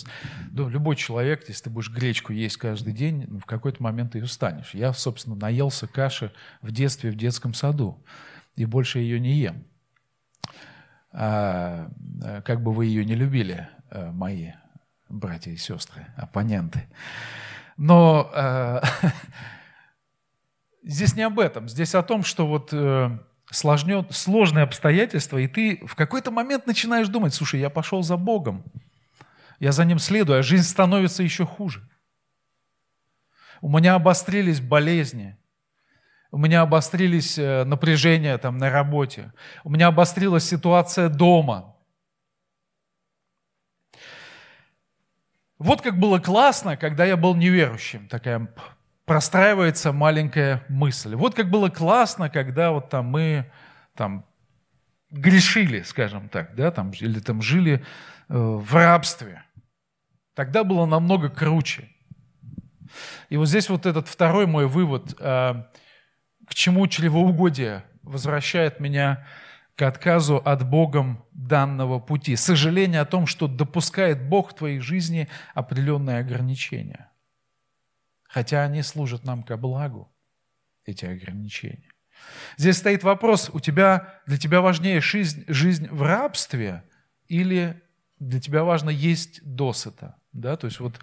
[0.50, 4.24] Ну, любой человек, если ты будешь гречку есть каждый день, ну, в какой-то момент ты
[4.24, 4.74] устанешь.
[4.74, 8.04] Я, собственно, наелся каши в детстве в детском саду.
[8.56, 9.64] И больше ее не ем.
[11.12, 11.92] А,
[12.44, 14.54] как бы вы ее не любили, э, мои
[15.08, 16.88] братья и сестры, оппоненты.
[17.78, 18.82] Но э,
[20.84, 21.68] здесь не об этом.
[21.70, 22.70] Здесь о том, что вот...
[22.72, 23.18] Э,
[23.52, 28.64] сложнет, сложные обстоятельства, и ты в какой-то момент начинаешь думать, слушай, я пошел за Богом,
[29.60, 31.88] я за Ним следую, а жизнь становится еще хуже.
[33.60, 35.38] У меня обострились болезни,
[36.32, 41.71] у меня обострились э, напряжения там на работе, у меня обострилась ситуация дома.
[45.64, 48.52] Вот как было классно, когда я был неверующим, такая
[49.06, 51.14] простраивается маленькая мысль.
[51.14, 53.52] Вот как было классно, когда вот там мы
[53.96, 54.26] там
[55.12, 57.80] грешили, скажем так, да, там, или там жили э,
[58.30, 59.44] в рабстве.
[60.34, 61.90] Тогда было намного круче.
[63.30, 65.64] И вот здесь вот этот второй мой вывод, э,
[66.48, 69.28] к чему чревоугодие возвращает меня
[69.76, 72.36] к отказу от Богом данного пути.
[72.36, 77.10] Сожаление о том, что допускает Бог в твоей жизни определенные ограничения.
[78.24, 80.12] Хотя они служат нам ко благу,
[80.86, 81.90] эти ограничения.
[82.58, 86.84] Здесь стоит вопрос, у тебя, для тебя важнее жизнь, жизнь в рабстве
[87.28, 87.82] или
[88.20, 90.16] для тебя важно есть досыта?
[90.32, 90.56] Да?
[90.56, 91.00] То есть вот,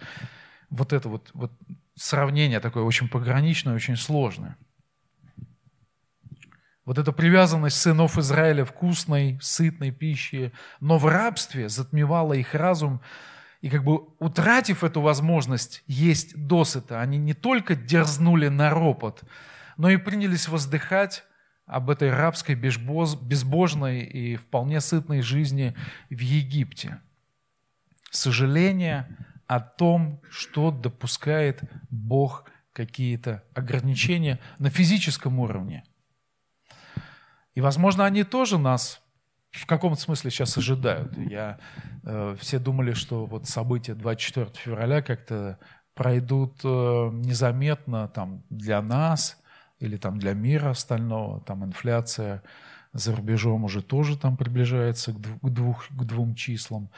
[0.69, 1.51] вот это вот, вот
[1.95, 4.57] сравнение такое очень пограничное, очень сложное.
[6.89, 12.99] Вот эта привязанность сынов Израиля вкусной, сытной пищи, но в рабстве затмевала их разум,
[13.61, 19.21] и как бы утратив эту возможность есть досыта, они не только дерзнули на ропот,
[19.77, 21.25] но и принялись воздыхать
[21.67, 25.75] об этой рабской, безбожной и вполне сытной жизни
[26.09, 27.01] в Египте.
[28.09, 35.83] Сожаление о том, что допускает Бог какие-то ограничения на физическом уровне–
[37.59, 39.01] и, возможно, они тоже нас
[39.51, 41.17] в каком-то смысле сейчас ожидают.
[41.17, 41.59] Я,
[42.05, 45.59] э, все думали, что вот события 24 февраля как-то
[45.93, 46.67] пройдут э,
[47.11, 49.43] незаметно там, для нас
[49.79, 51.41] или там, для мира остального.
[51.41, 52.43] Там инфляция
[52.93, 56.89] за рубежом уже тоже там приближается к, двух, к, двух, к двум числам.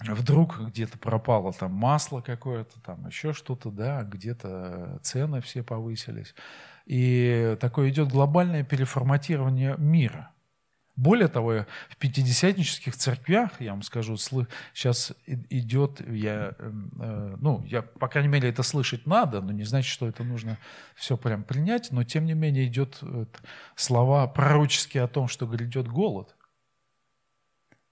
[0.00, 6.34] Вдруг где-то пропало там масло какое-то, там еще что-то, да, где-то цены все повысились.
[6.86, 10.30] И такое идет глобальное переформатирование мира.
[10.96, 17.82] Более того, в пятидесятнических церквях, я вам скажу, сейчас идет, я, эм, э, ну, я,
[17.82, 20.56] по крайней мере, это слышать надо, но не значит, что это нужно
[20.94, 23.00] все прям принять, но тем не менее идет
[23.74, 26.36] слова пророческие о том, что грядет голод.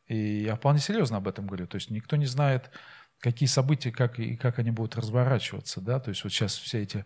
[0.07, 1.67] И я вполне серьезно об этом говорю.
[1.67, 2.71] То есть никто не знает,
[3.19, 5.81] какие события, как и как они будут разворачиваться.
[5.81, 5.99] Да?
[5.99, 7.05] То есть вот сейчас все эти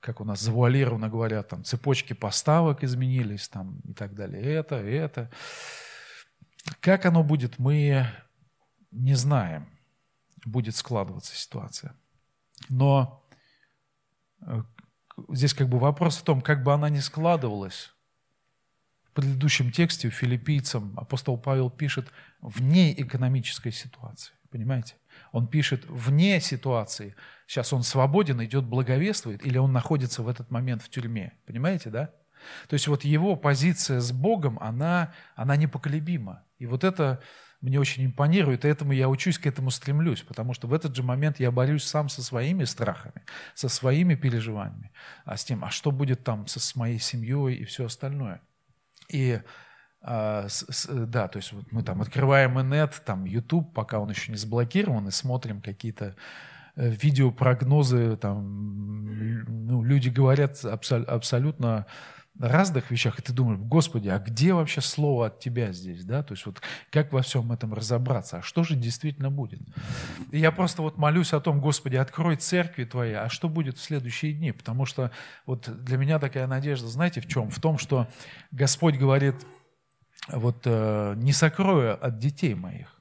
[0.00, 4.42] как у нас завуалированно говорят, там цепочки поставок изменились там, и так далее.
[4.42, 5.30] Это, это.
[6.80, 8.06] Как оно будет, мы
[8.90, 9.68] не знаем,
[10.44, 11.94] будет складываться ситуация.
[12.68, 13.24] Но
[14.42, 14.62] э,
[15.30, 17.92] здесь как бы вопрос в том, как бы она ни складывалась.
[19.04, 22.08] В предыдущем тексте филиппийцам апостол Павел пишет
[22.40, 24.32] вне экономической ситуации.
[24.50, 24.94] Понимаете?
[25.32, 27.14] Он пишет вне ситуации.
[27.46, 31.32] Сейчас он свободен, идет благовествует, или он находится в этот момент в тюрьме.
[31.46, 32.10] Понимаете, да?
[32.68, 36.44] То есть вот его позиция с Богом, она, она непоколебима.
[36.58, 37.20] И вот это
[37.60, 41.02] мне очень импонирует, и этому я учусь, к этому стремлюсь, потому что в этот же
[41.02, 44.92] момент я борюсь сам со своими страхами, со своими переживаниями,
[45.24, 48.40] а с тем, а что будет там со, с моей семьей и все остальное.
[49.08, 49.40] И
[50.00, 50.46] а,
[50.88, 55.08] да, то есть вот мы там открываем инет, там YouTube, пока он еще не заблокирован,
[55.08, 56.14] и смотрим какие-то
[56.76, 61.86] э, видеопрогнозы, там ну, люди говорят абсол- абсолютно
[62.38, 66.22] разных вещах, и ты думаешь, Господи, а где вообще слово от Тебя здесь, да?
[66.22, 69.60] То есть вот как во всем этом разобраться, а что же действительно будет?
[70.30, 73.82] И я просто вот молюсь о том, Господи, открой церкви Твои, а что будет в
[73.82, 74.52] следующие дни?
[74.52, 75.10] Потому что
[75.46, 77.50] вот для меня такая надежда, знаете, в чем?
[77.50, 78.06] В том, что
[78.52, 79.34] Господь говорит,
[80.30, 83.00] вот э, не сокрою от детей моих.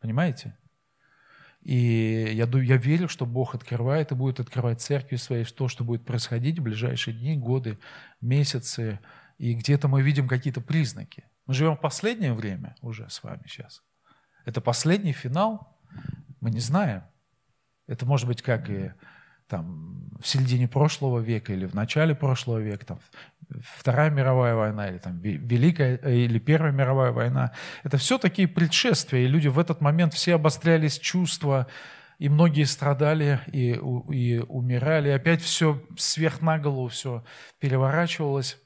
[0.00, 0.56] Понимаете?
[1.62, 6.06] И я, я верю, что Бог открывает и будет открывать церкви своей, то, что будет
[6.06, 7.78] происходить в ближайшие дни, годы,
[8.20, 8.98] месяцы.
[9.38, 11.24] И где-то мы видим какие-то признаки.
[11.46, 13.82] Мы живем в последнее время уже с вами сейчас.
[14.46, 15.78] Это последний финал?
[16.40, 17.02] Мы не знаем.
[17.86, 18.92] Это может быть как и
[19.50, 23.00] там, в середине прошлого века или в начале прошлого века, там,
[23.78, 27.52] Вторая мировая война или там, Великая э, или Первая мировая война.
[27.82, 31.66] Это все такие предшествия, и люди в этот момент все обострялись чувства,
[32.18, 33.70] и многие страдали и,
[34.14, 35.08] и умирали.
[35.08, 37.24] Опять все сверх на голову, все
[37.58, 38.58] переворачивалось.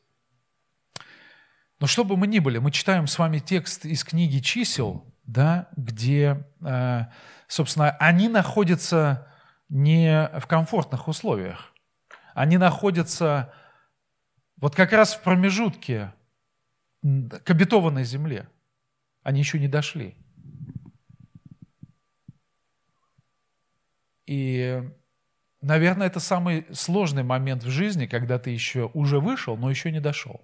[1.81, 5.69] Но что бы мы ни были, мы читаем с вами текст из книги «Чисел», да,
[5.77, 7.05] где, э,
[7.49, 9.29] собственно, они находятся
[9.75, 11.75] не в комфортных условиях.
[12.33, 13.53] Они находятся
[14.57, 16.15] вот как раз в промежутке
[17.03, 18.49] к обетованной земле.
[19.25, 20.15] Они еще не дошли.
[24.27, 24.81] И,
[25.61, 30.01] наверное, это самый сложный момент в жизни, когда ты еще уже вышел, но еще не
[30.01, 30.41] дошел.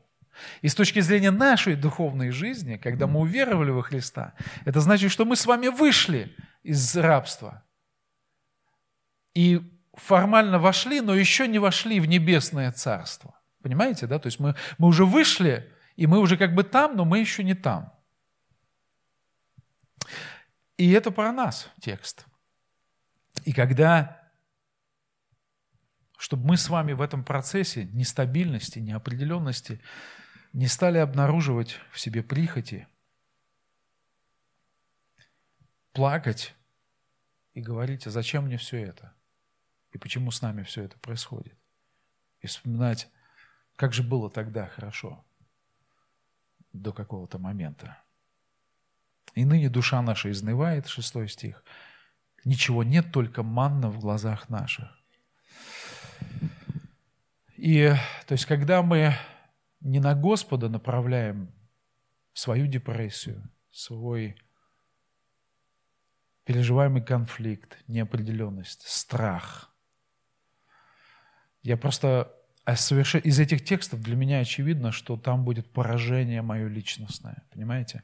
[0.61, 5.25] И с точки зрения нашей духовной жизни, когда мы уверовали во Христа, это значит, что
[5.25, 7.62] мы с вами вышли из рабства.
[9.35, 9.61] И
[9.95, 13.38] формально вошли, но еще не вошли в небесное царство.
[13.62, 14.19] Понимаете, да?
[14.19, 17.45] То есть мы, мы уже вышли, и мы уже как бы там, но мы еще
[17.45, 17.93] не там.
[20.77, 22.27] И это про нас текст.
[23.45, 24.21] И когда
[26.21, 29.81] чтобы мы с вами в этом процессе нестабильности, неопределенности
[30.53, 32.87] не стали обнаруживать в себе прихоти,
[35.93, 36.55] плакать
[37.55, 39.14] и говорить, а зачем мне все это?
[39.92, 41.57] И почему с нами все это происходит?
[42.40, 43.09] И вспоминать,
[43.76, 45.24] как же было тогда хорошо,
[46.72, 47.98] до какого-то момента.
[49.35, 51.64] И ныне душа наша изнывает, шестой стих.
[52.44, 54.88] Ничего нет, только манна в глазах наших.
[57.57, 57.92] И
[58.26, 59.14] то есть, когда мы
[59.81, 61.53] не на Господа направляем
[62.33, 64.40] свою депрессию, свой
[66.44, 69.69] переживаемый конфликт, неопределенность, страх.
[71.62, 72.33] Я просто
[72.64, 73.16] а соверш...
[73.16, 78.03] из этих текстов для меня очевидно, что там будет поражение мое личностное, понимаете?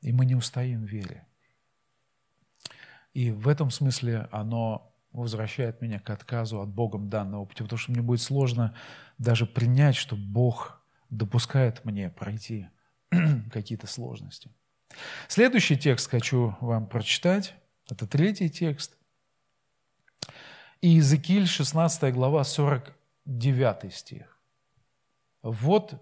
[0.00, 1.26] И мы не устоим в вере.
[3.12, 7.92] И в этом смысле оно возвращает меня к отказу от Богом данного пути, потому что
[7.92, 8.74] мне будет сложно
[9.18, 12.68] даже принять, что Бог допускает мне пройти
[13.52, 14.50] какие-то сложности.
[15.28, 17.54] Следующий текст хочу вам прочитать.
[17.90, 18.96] Это третий текст.
[20.82, 24.38] И Иезекииль, 16 глава, 49 стих.
[25.42, 25.94] «Вот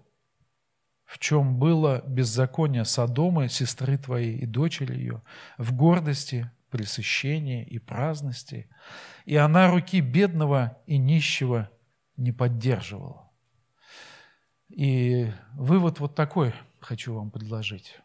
[1.05, 5.21] в чем было беззаконие Содома, сестры твоей и дочери ее,
[5.57, 8.69] в гордости, пресыщении и праздности,
[9.25, 11.69] и она руки бедного и нищего
[12.15, 13.29] не поддерживала.
[14.69, 17.99] И вывод вот такой хочу вам предложить.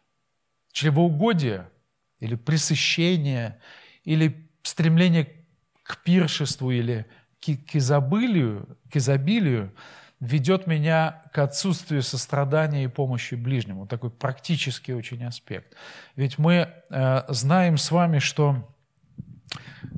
[0.73, 1.71] Чревоугодие
[2.19, 3.61] или пресыщение,
[4.03, 5.36] или стремление к
[5.95, 7.05] пиршеству или
[7.39, 9.73] к изобилию, к изобилию
[10.19, 13.87] ведет меня к отсутствию сострадания и помощи ближнему.
[13.87, 15.75] Такой практический очень аспект.
[16.15, 18.67] Ведь мы э, знаем с вами, что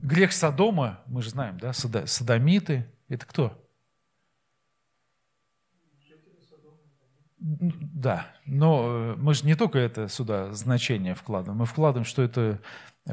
[0.02, 3.65] грех Содома, мы же знаем, да, содомиты, это кто?
[7.39, 12.60] Да, но э, мы же не только это сюда значение вкладываем, мы вкладываем, что это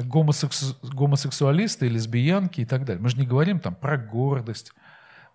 [0.03, 0.75] гомосексу...
[0.83, 3.01] гомосексуалисты, лесбиянки и так далее.
[3.01, 4.71] Мы же не говорим там про гордость,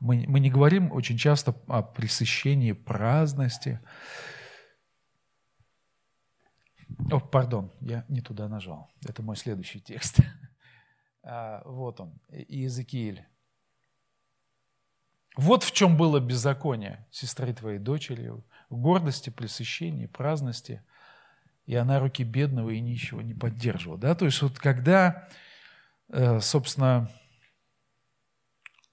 [0.01, 3.81] мы, мы не говорим очень часто о пресыщении праздности.
[7.11, 8.90] О, пардон, я не туда нажал.
[9.09, 10.18] Это мой следующий текст.
[11.25, 13.25] А, вот он, Иезекииль.
[15.37, 18.33] Вот в чем было беззаконие сестры твоей дочери,
[18.70, 20.83] гордости, пресыщении, праздности,
[21.66, 23.98] и она руки бедного и нищего не поддерживала.
[23.98, 24.14] Да?
[24.14, 25.29] То есть вот когда,
[26.09, 27.11] э, собственно,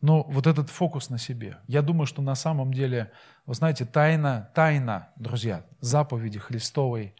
[0.01, 1.58] ну, вот этот фокус на себе.
[1.67, 3.12] Я думаю, что на самом деле,
[3.45, 7.15] вы знаете, тайна, тайна, друзья, заповеди Христовой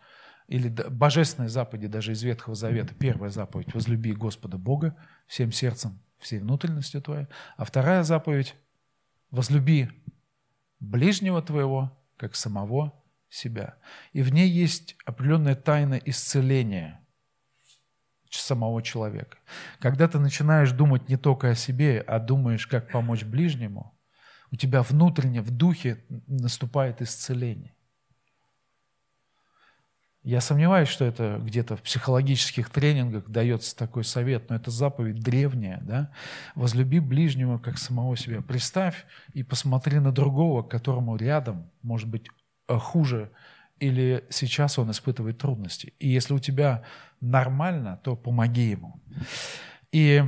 [0.48, 2.94] или божественной заповеди даже из Ветхого Завета.
[2.96, 4.96] Первая заповедь– возлюби Господа Бога
[5.28, 7.28] всем сердцем, всей внутренностью твоей.
[7.58, 8.56] А вторая заповедь–
[9.32, 9.90] возлюби
[10.80, 12.99] ближнего твоего как самого
[13.30, 13.76] себя.
[14.14, 17.00] И в ней есть определенная тайна исцеления
[18.30, 19.38] самого человека.
[19.80, 23.98] Когда ты начинаешь думать не только о себе, а думаешь, как помочь ближнему,
[24.52, 27.76] у тебя внутренне, в духе наступает исцеление.
[30.22, 35.80] Я сомневаюсь, что это где-то в психологических тренингах дается такой совет, но это заповедь древняя.
[35.82, 36.12] Да?
[36.56, 38.42] Возлюби ближнего, как самого себя.
[38.42, 42.28] Представь и посмотри на другого, которому рядом, может быть,
[42.78, 43.32] хуже,
[43.80, 45.94] или сейчас он испытывает трудности.
[46.00, 46.84] И если у тебя
[47.22, 49.02] нормально, то помоги ему.
[49.92, 50.24] И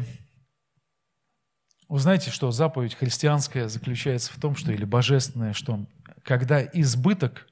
[1.89, 5.85] вы знаете, что заповедь христианская заключается в том, что, или божественная, что
[6.23, 7.47] когда избыток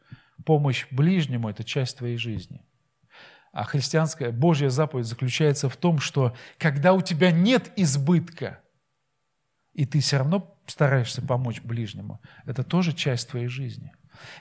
[0.46, 2.62] помощь ближнему– это часть твоей жизни.
[3.52, 8.62] А христианская Божья заповедь заключается в том, что когда у тебя нет избытка,
[9.74, 13.92] и ты все равно стараешься помочь ближнему, это тоже часть твоей жизни.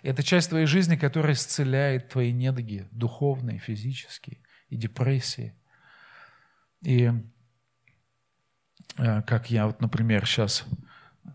[0.02, 5.54] Это часть твоей жизни, которая исцеляет твои недуги, духовные, физические и депрессии.
[6.83, 7.10] И
[8.96, 10.64] э, как я вот, например, сейчас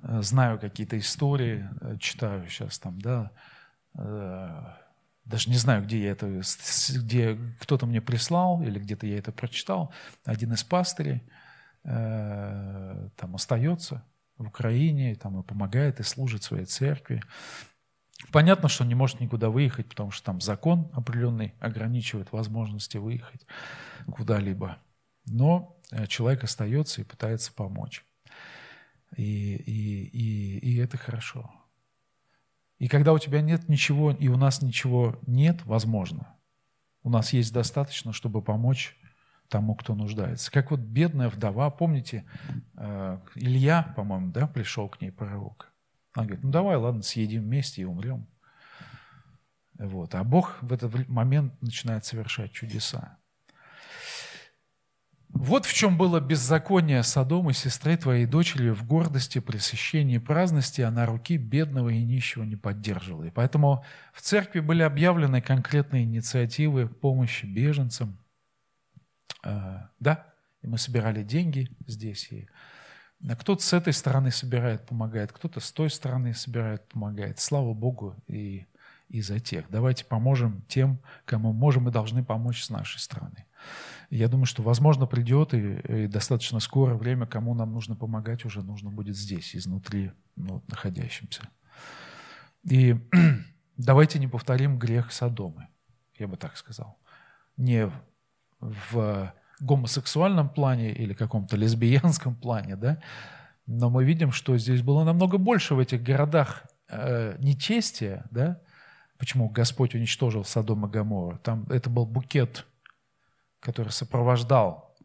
[0.04, 3.32] э, знаю какие-то истории, э, читаю сейчас там, да,
[5.26, 6.42] даже не знаю, где я это,
[6.96, 9.94] где кто-то мне прислал или где-то я это прочитал,
[10.26, 11.22] один из пастырей
[11.84, 14.04] там остается
[14.38, 17.22] в Украине, там и помогает, и служит своей церкви.
[18.32, 23.46] Понятно, что не может никуда выехать, потому что там закон определенный ограничивает возможности выехать
[24.12, 24.78] куда-либо.
[25.26, 28.06] Но э, человек остается и пытается помочь.
[29.16, 31.52] И, и, и, и это хорошо.
[32.80, 36.36] И когда у тебя нет ничего, и у нас ничего нет, возможно,
[37.04, 38.98] у нас есть достаточно, чтобы помочь
[39.50, 40.52] тому, кто нуждается.
[40.52, 42.26] Как вот бедная вдова, помните,
[42.76, 45.73] э, Илья, по-моему, да, пришел к ней пророк.
[46.14, 48.28] Она говорит, ну давай, ладно, съедим вместе и умрем.
[49.78, 50.14] Вот.
[50.16, 53.18] А Бог в этот момент начинает совершать чудеса.
[55.30, 61.38] Вот в чем было беззаконие Содома, сестры твоей дочери, в гордости, пресыщении, праздности она руки
[61.38, 63.24] бедного и нищего не поддерживала.
[63.24, 63.84] И поэтому
[64.14, 68.20] в церкви были объявлены конкретные инициативы помощи беженцам.
[69.44, 72.48] А, да, и мы собирали деньги здесь, и
[73.40, 77.40] кто-то с этой стороны собирает, помогает, кто-то с той стороны собирает, помогает.
[77.40, 78.66] Слава Богу и,
[79.08, 79.66] и за тех.
[79.70, 83.46] Давайте поможем тем, кому можем и должны помочь с нашей стороны.
[84.10, 88.62] Я думаю, что, возможно, придет и, и достаточно скоро время, кому нам нужно помогать, уже
[88.62, 91.44] нужно будет здесь, изнутри ну, находящимся.
[92.64, 92.96] И
[93.78, 95.70] давайте не повторим грех Содомы,
[96.20, 96.98] я бы так сказал.
[97.56, 97.90] Не
[98.60, 103.02] в гомосексуальном плане или каком-то лесбиянском плане, да,
[103.66, 108.60] но мы видим, что здесь было намного больше в этих городах э, нечестия, да,
[109.18, 111.38] почему Господь уничтожил Содом и Гоморру.
[111.38, 112.66] Там это был букет
[113.64, 114.96] который сопровождал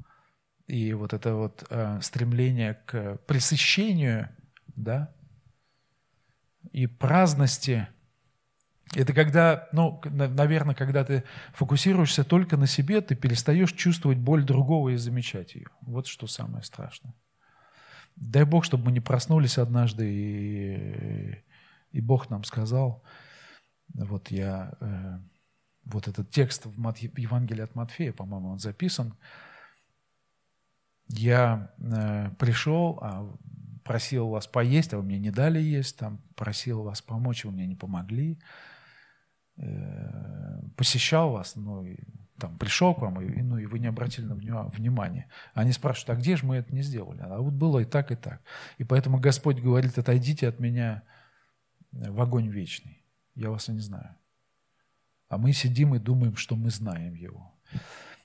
[0.67, 4.29] и вот это вот э, стремление к пресыщению,
[4.77, 5.15] да,
[6.73, 7.89] и праздности.
[8.95, 14.91] Это когда, ну, наверное, когда ты фокусируешься только на себе, ты перестаешь чувствовать боль другого
[14.91, 15.69] и замечать ее.
[15.83, 17.15] Вот что самое страшное.
[18.17, 21.43] Дай Бог, чтобы мы не проснулись однажды, и,
[21.93, 23.05] и Бог нам сказал,
[23.95, 25.19] вот я э,
[25.85, 29.15] вот этот текст в Евангелии от Матфея, по-моему, он записан.
[31.09, 33.37] Я э, пришел, а
[33.85, 37.55] просил вас поесть, а вы мне не дали есть, там, просил вас помочь, а вы
[37.55, 38.39] мне не помогли.
[39.59, 41.97] Э, посещал вас, ну, и,
[42.39, 45.29] там, пришел к вам, и, ну, и вы не обратили на него внимания.
[45.55, 47.21] Они спрашивают, а где же мы это не сделали?
[47.21, 48.41] А вот было и так, и так.
[48.79, 51.03] И поэтому Господь говорит, отойдите от меня
[51.91, 53.05] в огонь вечный.
[53.35, 54.15] Я вас и не знаю.
[55.29, 57.53] А мы сидим и думаем, что мы знаем Его.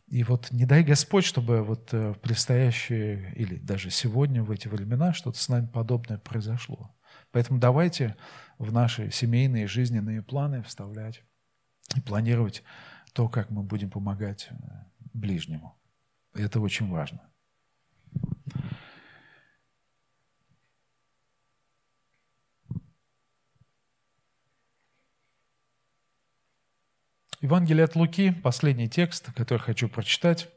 [0.08, 4.68] И вот не дай Господь, чтобы вот э, в предстоящие или даже сегодня в эти
[4.68, 6.96] времена что-то с нами подобное произошло.
[7.32, 8.16] Поэтому давайте
[8.58, 11.24] в наши семейные жизненные планы вставлять
[11.96, 12.64] и планировать
[13.14, 14.56] то, как мы будем помогать э,
[15.14, 15.78] ближнему.
[16.34, 17.22] Это очень важно.
[27.42, 30.50] Евангелие от Луки, последний текст, который хочу прочитать.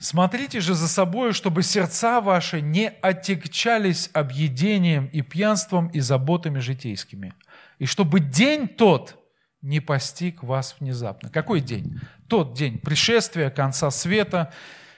[0.00, 7.34] «Смотрите же за собой, чтобы сердца ваши не отягчались объедением и пьянством и заботами житейскими,
[7.78, 9.16] и чтобы день тот
[9.60, 11.30] не постиг вас внезапно».
[11.30, 12.00] Какой день?
[12.28, 14.52] Тот день пришествия, конца света,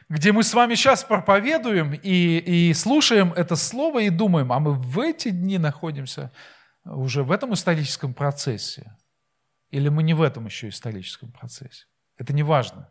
[0.09, 4.73] где мы с вами сейчас проповедуем и, и слушаем это слово и думаем, а мы
[4.73, 6.31] в эти дни находимся–
[6.85, 8.97] уже в этом историческом процессе?
[9.71, 11.87] Или мы не в этом еще историческом процессе?
[12.17, 12.89] Это не важно.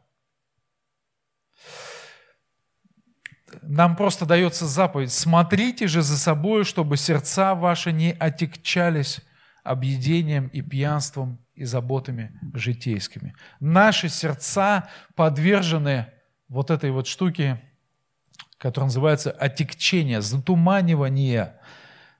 [3.61, 5.11] Нам просто дается заповедь.
[5.11, 9.19] Смотрите же за собой, чтобы сердца ваши не отягчались
[9.63, 13.35] объедением и пьянством и заботами житейскими.
[13.59, 16.07] Наши сердца подвержены
[16.47, 17.61] вот этой вот штуке,
[18.57, 21.55] которая называется отягчение, затуманивание–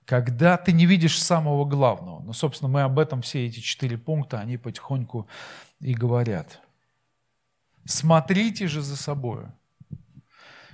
[0.10, 2.20] когда ты не видишь самого главного.
[2.24, 5.28] Ну, собственно, мы об этом все эти четыре пункта, они потихоньку
[5.80, 6.62] и говорят.
[7.86, 9.44] Смотрите же за собой.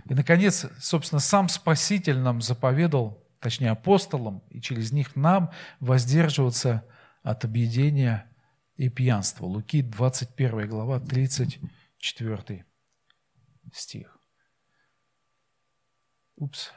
[0.08, 6.86] И, наконец, собственно, сам Спаситель нам заповедал, точнее, апостолам, и через них нам воздерживаться
[7.24, 8.32] от объедения
[8.76, 9.46] и пьянства.
[9.46, 12.66] Луки, 21 глава, 34
[13.74, 14.18] стих.
[16.36, 16.72] Упс.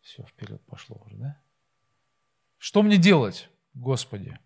[0.00, 1.42] Все, вперед пошло уже, да?
[2.56, 4.38] Что мне делать, Господи?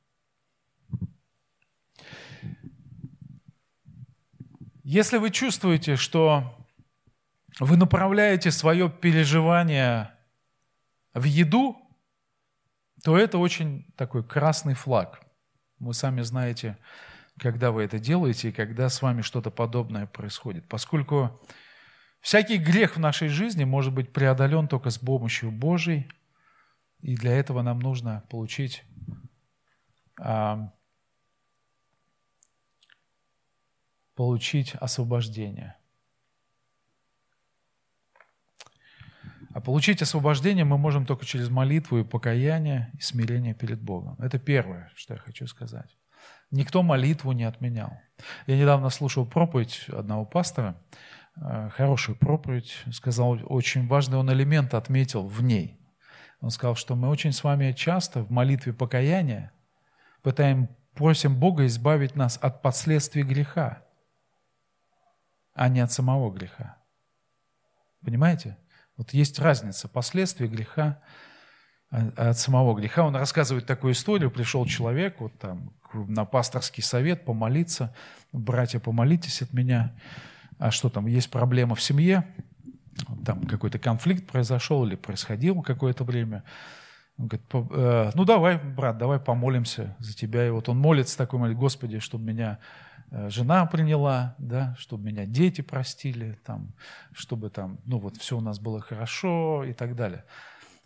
[4.93, 6.55] Если вы чувствуете, что
[7.59, 10.15] вы направляете свое переживание
[11.15, 11.77] в еду,
[13.03, 15.23] то это очень такой красный флаг.
[15.79, 16.77] Вы сами знаете,
[17.39, 20.69] когда вы это делаете и когда с вами что-то подобное происходит.
[20.69, 21.41] Поскольку
[22.23, 26.09] Всякий грех в нашей жизни может быть преодолен только с помощью Божией,
[27.01, 28.85] и для этого нам нужно получить
[30.21, 30.73] а,
[34.15, 35.77] получить освобождение.
[39.55, 44.17] А получить освобождение мы можем только через молитву и покаяние, и смирение перед Богом.
[44.19, 45.97] Это первое, что я хочу сказать.
[46.51, 47.99] Никто молитву не отменял.
[48.47, 50.77] Я недавно слушал проповедь одного пастора,
[51.37, 55.79] э, хорошую проповедь, сказал, очень важный он элемент отметил в ней.
[56.41, 59.53] Он сказал, что мы очень с вами часто в молитве покаяния
[60.23, 63.83] пытаем, просим Бога избавить нас от последствий греха,
[65.55, 66.77] а не от самого греха.
[68.05, 68.57] Понимаете?
[68.97, 71.01] Вот есть разница последствий греха
[71.91, 73.05] а, от самого греха.
[73.05, 74.31] Он рассказывает такую историю.
[74.31, 77.95] Пришел человек вот там на пасторский совет помолиться.
[78.33, 79.95] Братья, помолитесь от меня.
[80.59, 82.27] А что там, есть проблема в семье?
[83.25, 86.45] Там какой-то конфликт произошел или происходил какое-то время.
[87.19, 90.47] Он говорит, «Э, ну давай, брат, давай помолимся за тебя.
[90.47, 92.59] И вот он молится такой, молит, Господи, чтобы меня
[93.13, 96.75] жена приняла, да, чтобы меня дети простили, там,
[97.13, 100.25] чтобы там, ну вот все у нас было хорошо и так далее.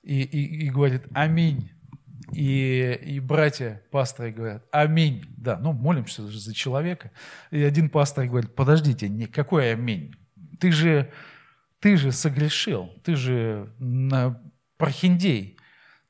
[0.02, 1.70] И, и, и говорит, аминь.
[2.32, 5.24] И, и братья пасторы говорят, аминь.
[5.36, 7.12] Да, ну молимся за человека.
[7.50, 10.14] И один пастор говорит, подождите, не, какой аминь?
[10.58, 11.12] Ты же,
[11.80, 14.42] ты же согрешил, ты же на
[14.76, 15.58] прохиндей,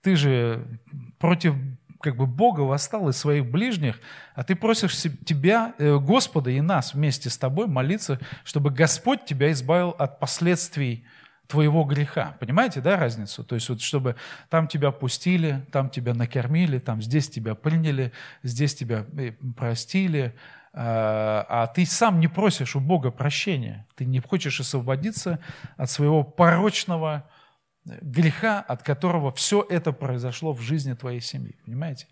[0.00, 0.80] ты же
[1.18, 1.54] против
[2.01, 4.01] как бы Бога восстал из своих ближних,
[4.34, 9.51] а ты просишь тебя, э, Господа и нас вместе с тобой молиться, чтобы Господь тебя
[9.53, 11.05] избавил от последствий
[11.47, 12.36] твоего греха.
[12.40, 13.44] Понимаете, да, разницу?
[13.44, 14.16] То есть вот чтобы
[14.49, 20.34] там тебя пустили, там тебя накормили, там здесь тебя приняли, здесь тебя э, простили,
[20.78, 23.86] а, а ты сам не просишь у Бога прощения.
[23.94, 25.38] Ты не хочешь освободиться
[25.76, 27.36] от своего порочного э,
[27.87, 31.57] греха, от которого все это произошло в жизни твоей семьи.
[31.64, 32.09] Понимаете?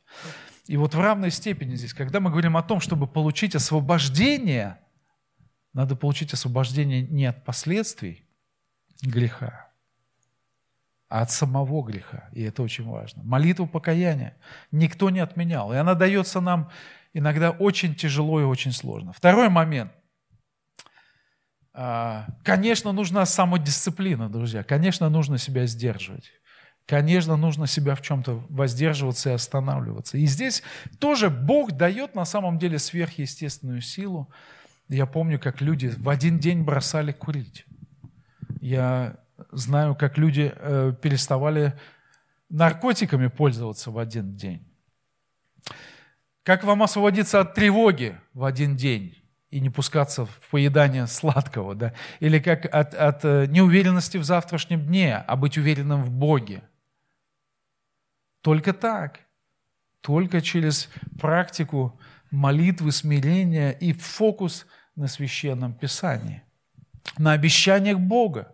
[0.67, 4.79] И вот в равной степени здесь, когда мы говорим о том, чтобы получить освобождение,
[5.73, 8.27] надо получить освобождение не от последствий,
[9.03, 9.71] греха,
[11.09, 12.31] а от самого греха.
[12.33, 13.23] И это очень важно.
[13.25, 14.37] Молитву покаяния
[14.71, 15.73] никто не отменял.
[15.73, 16.71] И она дается нам
[17.13, 19.13] иногда очень тяжело и очень сложно.
[19.13, 19.93] Второй момент.
[21.77, 24.63] А, конечно, нужна самодисциплина, друзья.
[24.63, 26.31] Конечно, нужно себя сдерживать.
[26.87, 30.17] Конечно, нужно себя в чем-то воздерживаться и останавливаться.
[30.17, 30.63] И здесь
[31.01, 34.31] тоже Бог дает на самом деле сверхъестественную силу.
[34.89, 37.65] Я помню, как люди в один день бросали курить.
[38.61, 39.17] Я
[39.51, 41.79] знаю, как люди э, переставали
[42.51, 44.65] наркотиками пользоваться в один день.
[46.45, 49.24] Как вам освободиться от тревоги в один день
[49.55, 51.95] и не пускаться в поедание сладкого, да?
[52.19, 56.65] Или как от, от э, неуверенности в завтрашнем дне, а быть уверенным в Боге.
[58.41, 59.21] Только так.
[60.01, 60.91] Только через
[61.21, 62.01] практику
[62.33, 66.43] молитвы, смирения и фокус на священном писании,
[67.17, 68.51] на обещаниях Бога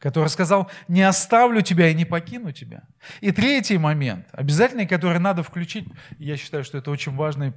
[0.00, 2.84] который сказал, не оставлю тебя и не покину тебя.
[3.20, 5.86] И третий момент, обязательный, который надо включить,
[6.18, 7.52] я считаю, что это очень важный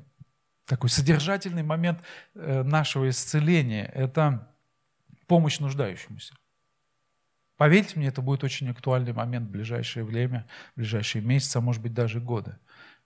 [0.65, 1.99] такой содержательный момент
[2.35, 4.47] э, нашего исцеления, это
[5.27, 6.35] помощь нуждающемуся.
[7.57, 11.81] Поверьте мне, это будет очень актуальный момент в ближайшее время, в ближайшие месяцы, а может
[11.81, 12.57] быть даже годы.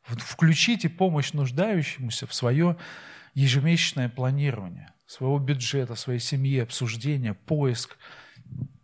[0.01, 2.78] Включите помощь нуждающемуся в свое
[3.34, 7.97] ежемесячное планирование, своего бюджета, своей семьи, обсуждение, поиск,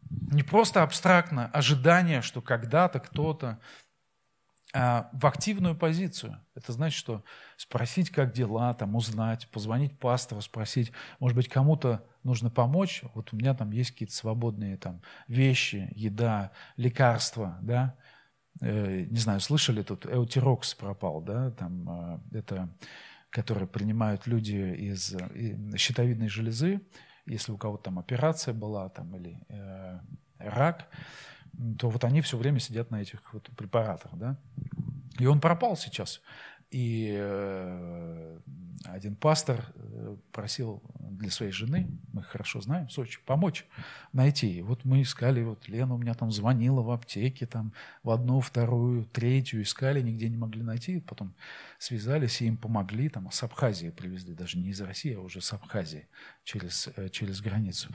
[0.09, 3.59] не просто абстрактно ожидание, что когда-то кто-то
[4.75, 6.39] а в активную позицию.
[6.55, 7.23] Это значит, что
[7.63, 13.03] спросить, как дела, там, узнать, позвонить пастору, спросить, может быть, кому-то нужно помочь.
[13.13, 17.95] Вот у меня там есть какие-то свободные там вещи, еда, лекарства, да.
[18.59, 22.69] Э, не знаю, слышали, тут Эутирокс пропал, да, там э, это,
[23.29, 25.15] который принимают люди из
[25.77, 26.81] щитовидной железы,
[27.25, 29.99] если у кого-то там операция была там, или э,
[30.37, 30.89] рак,
[31.79, 34.11] то вот они все время сидят на этих вот препаратах.
[34.15, 34.37] Да?
[35.19, 36.21] И он пропал сейчас.
[36.73, 38.39] И э,
[38.85, 43.67] один пастор э, просил для своей жены, мы хорошо знаем, Сочи, помочь
[44.11, 44.57] найти.
[44.57, 48.41] И вот мы искали, вот Лена у меня там звонила в аптеке, там в одну,
[48.41, 50.99] вторую, третью искали, нигде не могли найти.
[50.99, 51.35] Потом
[51.77, 55.53] связались и им помогли, там с Абхазии привезли, даже не из России, а уже с
[55.53, 56.07] Абхазии
[56.43, 57.89] через, э, через границу.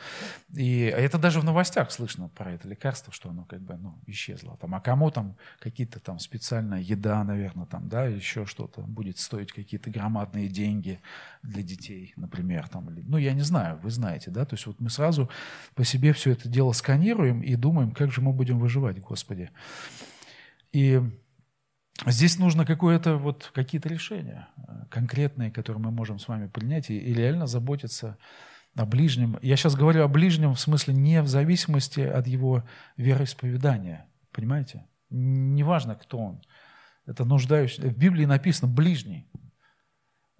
[0.54, 4.56] И это даже в новостях слышно про это лекарство, что оно как бы ну, исчезло.
[4.56, 9.52] Там, а кому там какие-то там специальная еда, наверное, там, да, еще что-то будет стоить
[9.52, 11.00] какие-то громадные деньги
[11.42, 14.80] для детей, например, там, или, ну, я не знаю, вы знаете, да, то есть вот
[14.80, 15.28] мы сразу
[15.74, 19.50] по себе все это дело сканируем и думаем, как же мы будем выживать, Господи.
[20.72, 21.02] И
[22.06, 26.98] Здесь нужно какое-то вот какие-то решения э, конкретные, которые мы можем с вами принять и,
[26.98, 28.16] и реально заботиться
[28.76, 29.38] о ближнем.
[29.42, 32.64] Я сейчас говорю о ближнем в смысле не в зависимости от его
[32.96, 34.86] вероисповедания, понимаете?
[35.10, 36.42] Неважно, кто он.
[37.06, 37.88] Это нуждающийся.
[37.88, 39.28] В Библии написано «ближний».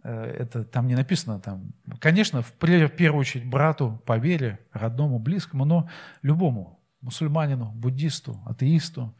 [0.04, 1.72] Э, это там не написано там.
[1.98, 5.88] Конечно, в первую очередь брату по вере, родному, близкому, но
[6.22, 9.16] любому мусульманину, буддисту, атеисту,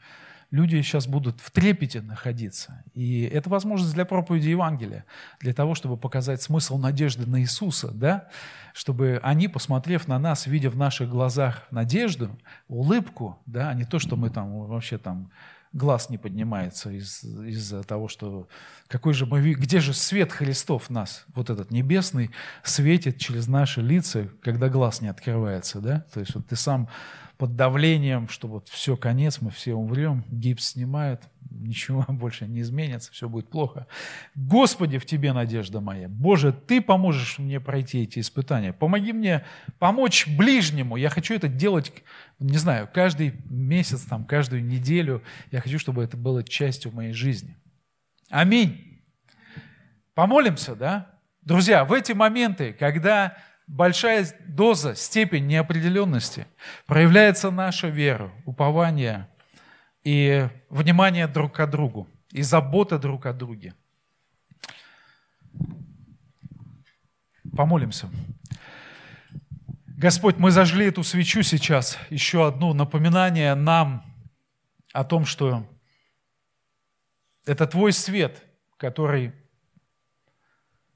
[0.51, 2.82] люди сейчас будут в трепете находиться.
[2.94, 5.05] И это возможность для проповеди Евангелия,
[5.40, 8.28] для того, чтобы показать смысл надежды на Иисуса, да?
[8.72, 12.38] чтобы они, посмотрев на нас, видя в наших глазах надежду,
[12.68, 15.30] улыбку, да, а не то, что мы там вообще там
[15.72, 18.49] глаз не поднимается из, из-за того, что
[18.86, 22.30] какой же мы, где же свет Христов нас, вот этот небесный,
[22.62, 26.07] светит через наши лица, когда глаз не открывается, да?
[26.12, 26.88] То есть вот ты сам
[27.39, 33.12] под давлением, что вот все, конец, мы все умрем, гипс снимают, ничего больше не изменится,
[33.12, 33.86] все будет плохо.
[34.34, 36.09] Господи, в Тебе надежда моя.
[36.09, 38.72] Боже, Ты поможешь мне пройти эти испытания.
[38.72, 39.45] Помоги мне
[39.78, 40.97] помочь ближнему.
[40.97, 41.93] Я хочу это делать,
[42.41, 45.22] не знаю, каждый месяц, там, каждую неделю.
[45.53, 47.57] Я хочу, чтобы это было частью моей жизни.
[48.30, 49.01] Аминь.
[50.14, 51.20] Помолимся, да?
[51.43, 53.39] Друзья, в эти моменты, когда
[53.69, 56.47] большая доза, степень неопределенности,
[56.87, 59.29] проявляется наша вера, упование
[60.03, 63.75] и внимание друг к другу, и забота друг о друге.
[67.55, 68.09] Помолимся.
[69.87, 74.05] Господь, мы зажгли эту свечу сейчас, еще одно напоминание нам
[74.93, 75.66] о том, что
[77.45, 78.43] это Твой свет,
[78.77, 79.33] который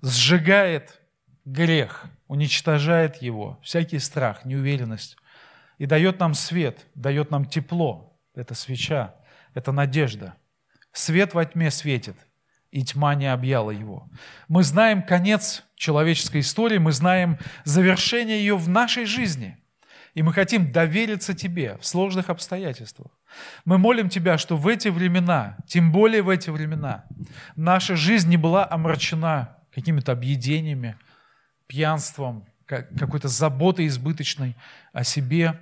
[0.01, 1.01] сжигает
[1.45, 5.19] грех– уничтожает его, всякий страх, неуверенность,
[5.77, 8.19] и дает нам свет, дает нам тепло.
[8.35, 9.15] Это свеча,
[9.53, 10.33] это надежда.
[10.93, 12.17] Свет во тьме светит,
[12.71, 14.09] и тьма не объяла его.
[14.49, 19.59] Мы знаем конец человеческой истории, мы знаем завершение ее в нашей жизни.
[20.15, 23.13] И мы хотим довериться Тебе в сложных обстоятельствах.
[23.67, 27.05] Мы молим Тебя, что в эти времена, тем более в эти времена,
[27.57, 30.97] наша жизнь не была омрачена какими-то объедениями,
[31.73, 34.57] пьянством, какой-то заботой избыточной
[34.93, 35.59] о себе,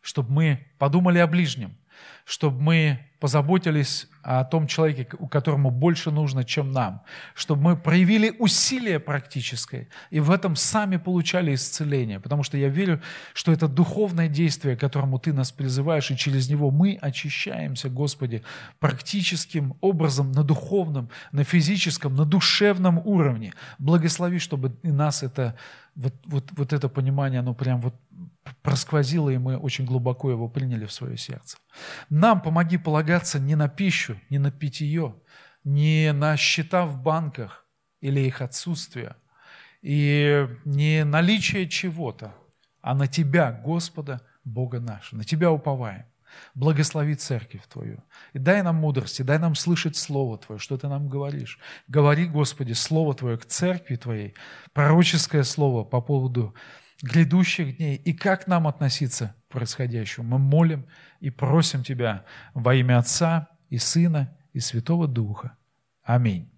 [0.00, 1.76] чтобы мы подумали о ближнем,
[2.24, 7.02] чтобы мы позаботились о том человеке, у которому больше нужно, чем нам,
[7.34, 13.02] чтобы мы проявили усилие практическое и в этом сами получали исцеление, потому что я верю,
[13.34, 18.42] что это духовное действие, к которому Ты нас призываешь, и через него мы очищаемся, Господи,
[18.78, 23.52] практическим образом на духовном, на физическом, на душевном уровне.
[23.78, 25.54] Благослови, чтобы и нас это,
[25.94, 27.94] вот, вот, вот это понимание, оно прям вот
[28.62, 31.56] просквозило, и мы очень глубоко его приняли в свое сердце.
[32.10, 35.14] Нам помоги полагаться не на пищу, не на питье,
[35.64, 37.66] не на счета в банках
[38.00, 39.16] или их отсутствие,
[39.82, 42.34] и не наличие чего-то,
[42.80, 45.18] а на Тебя, Господа, Бога нашего.
[45.18, 46.04] На Тебя уповаем.
[46.54, 48.02] Благослови церковь Твою.
[48.32, 51.58] И дай нам мудрости, дай нам слышать Слово Твое, что Ты нам говоришь.
[51.88, 54.34] Говори, Господи, Слово Твое к церкви Твоей,
[54.72, 56.54] пророческое Слово по поводу
[57.02, 60.26] грядущих дней и как нам относиться к происходящему.
[60.26, 60.86] Мы молим
[61.20, 62.24] и просим Тебя
[62.54, 65.56] во имя Отца и Сына и Святого Духа.
[66.02, 66.53] Аминь.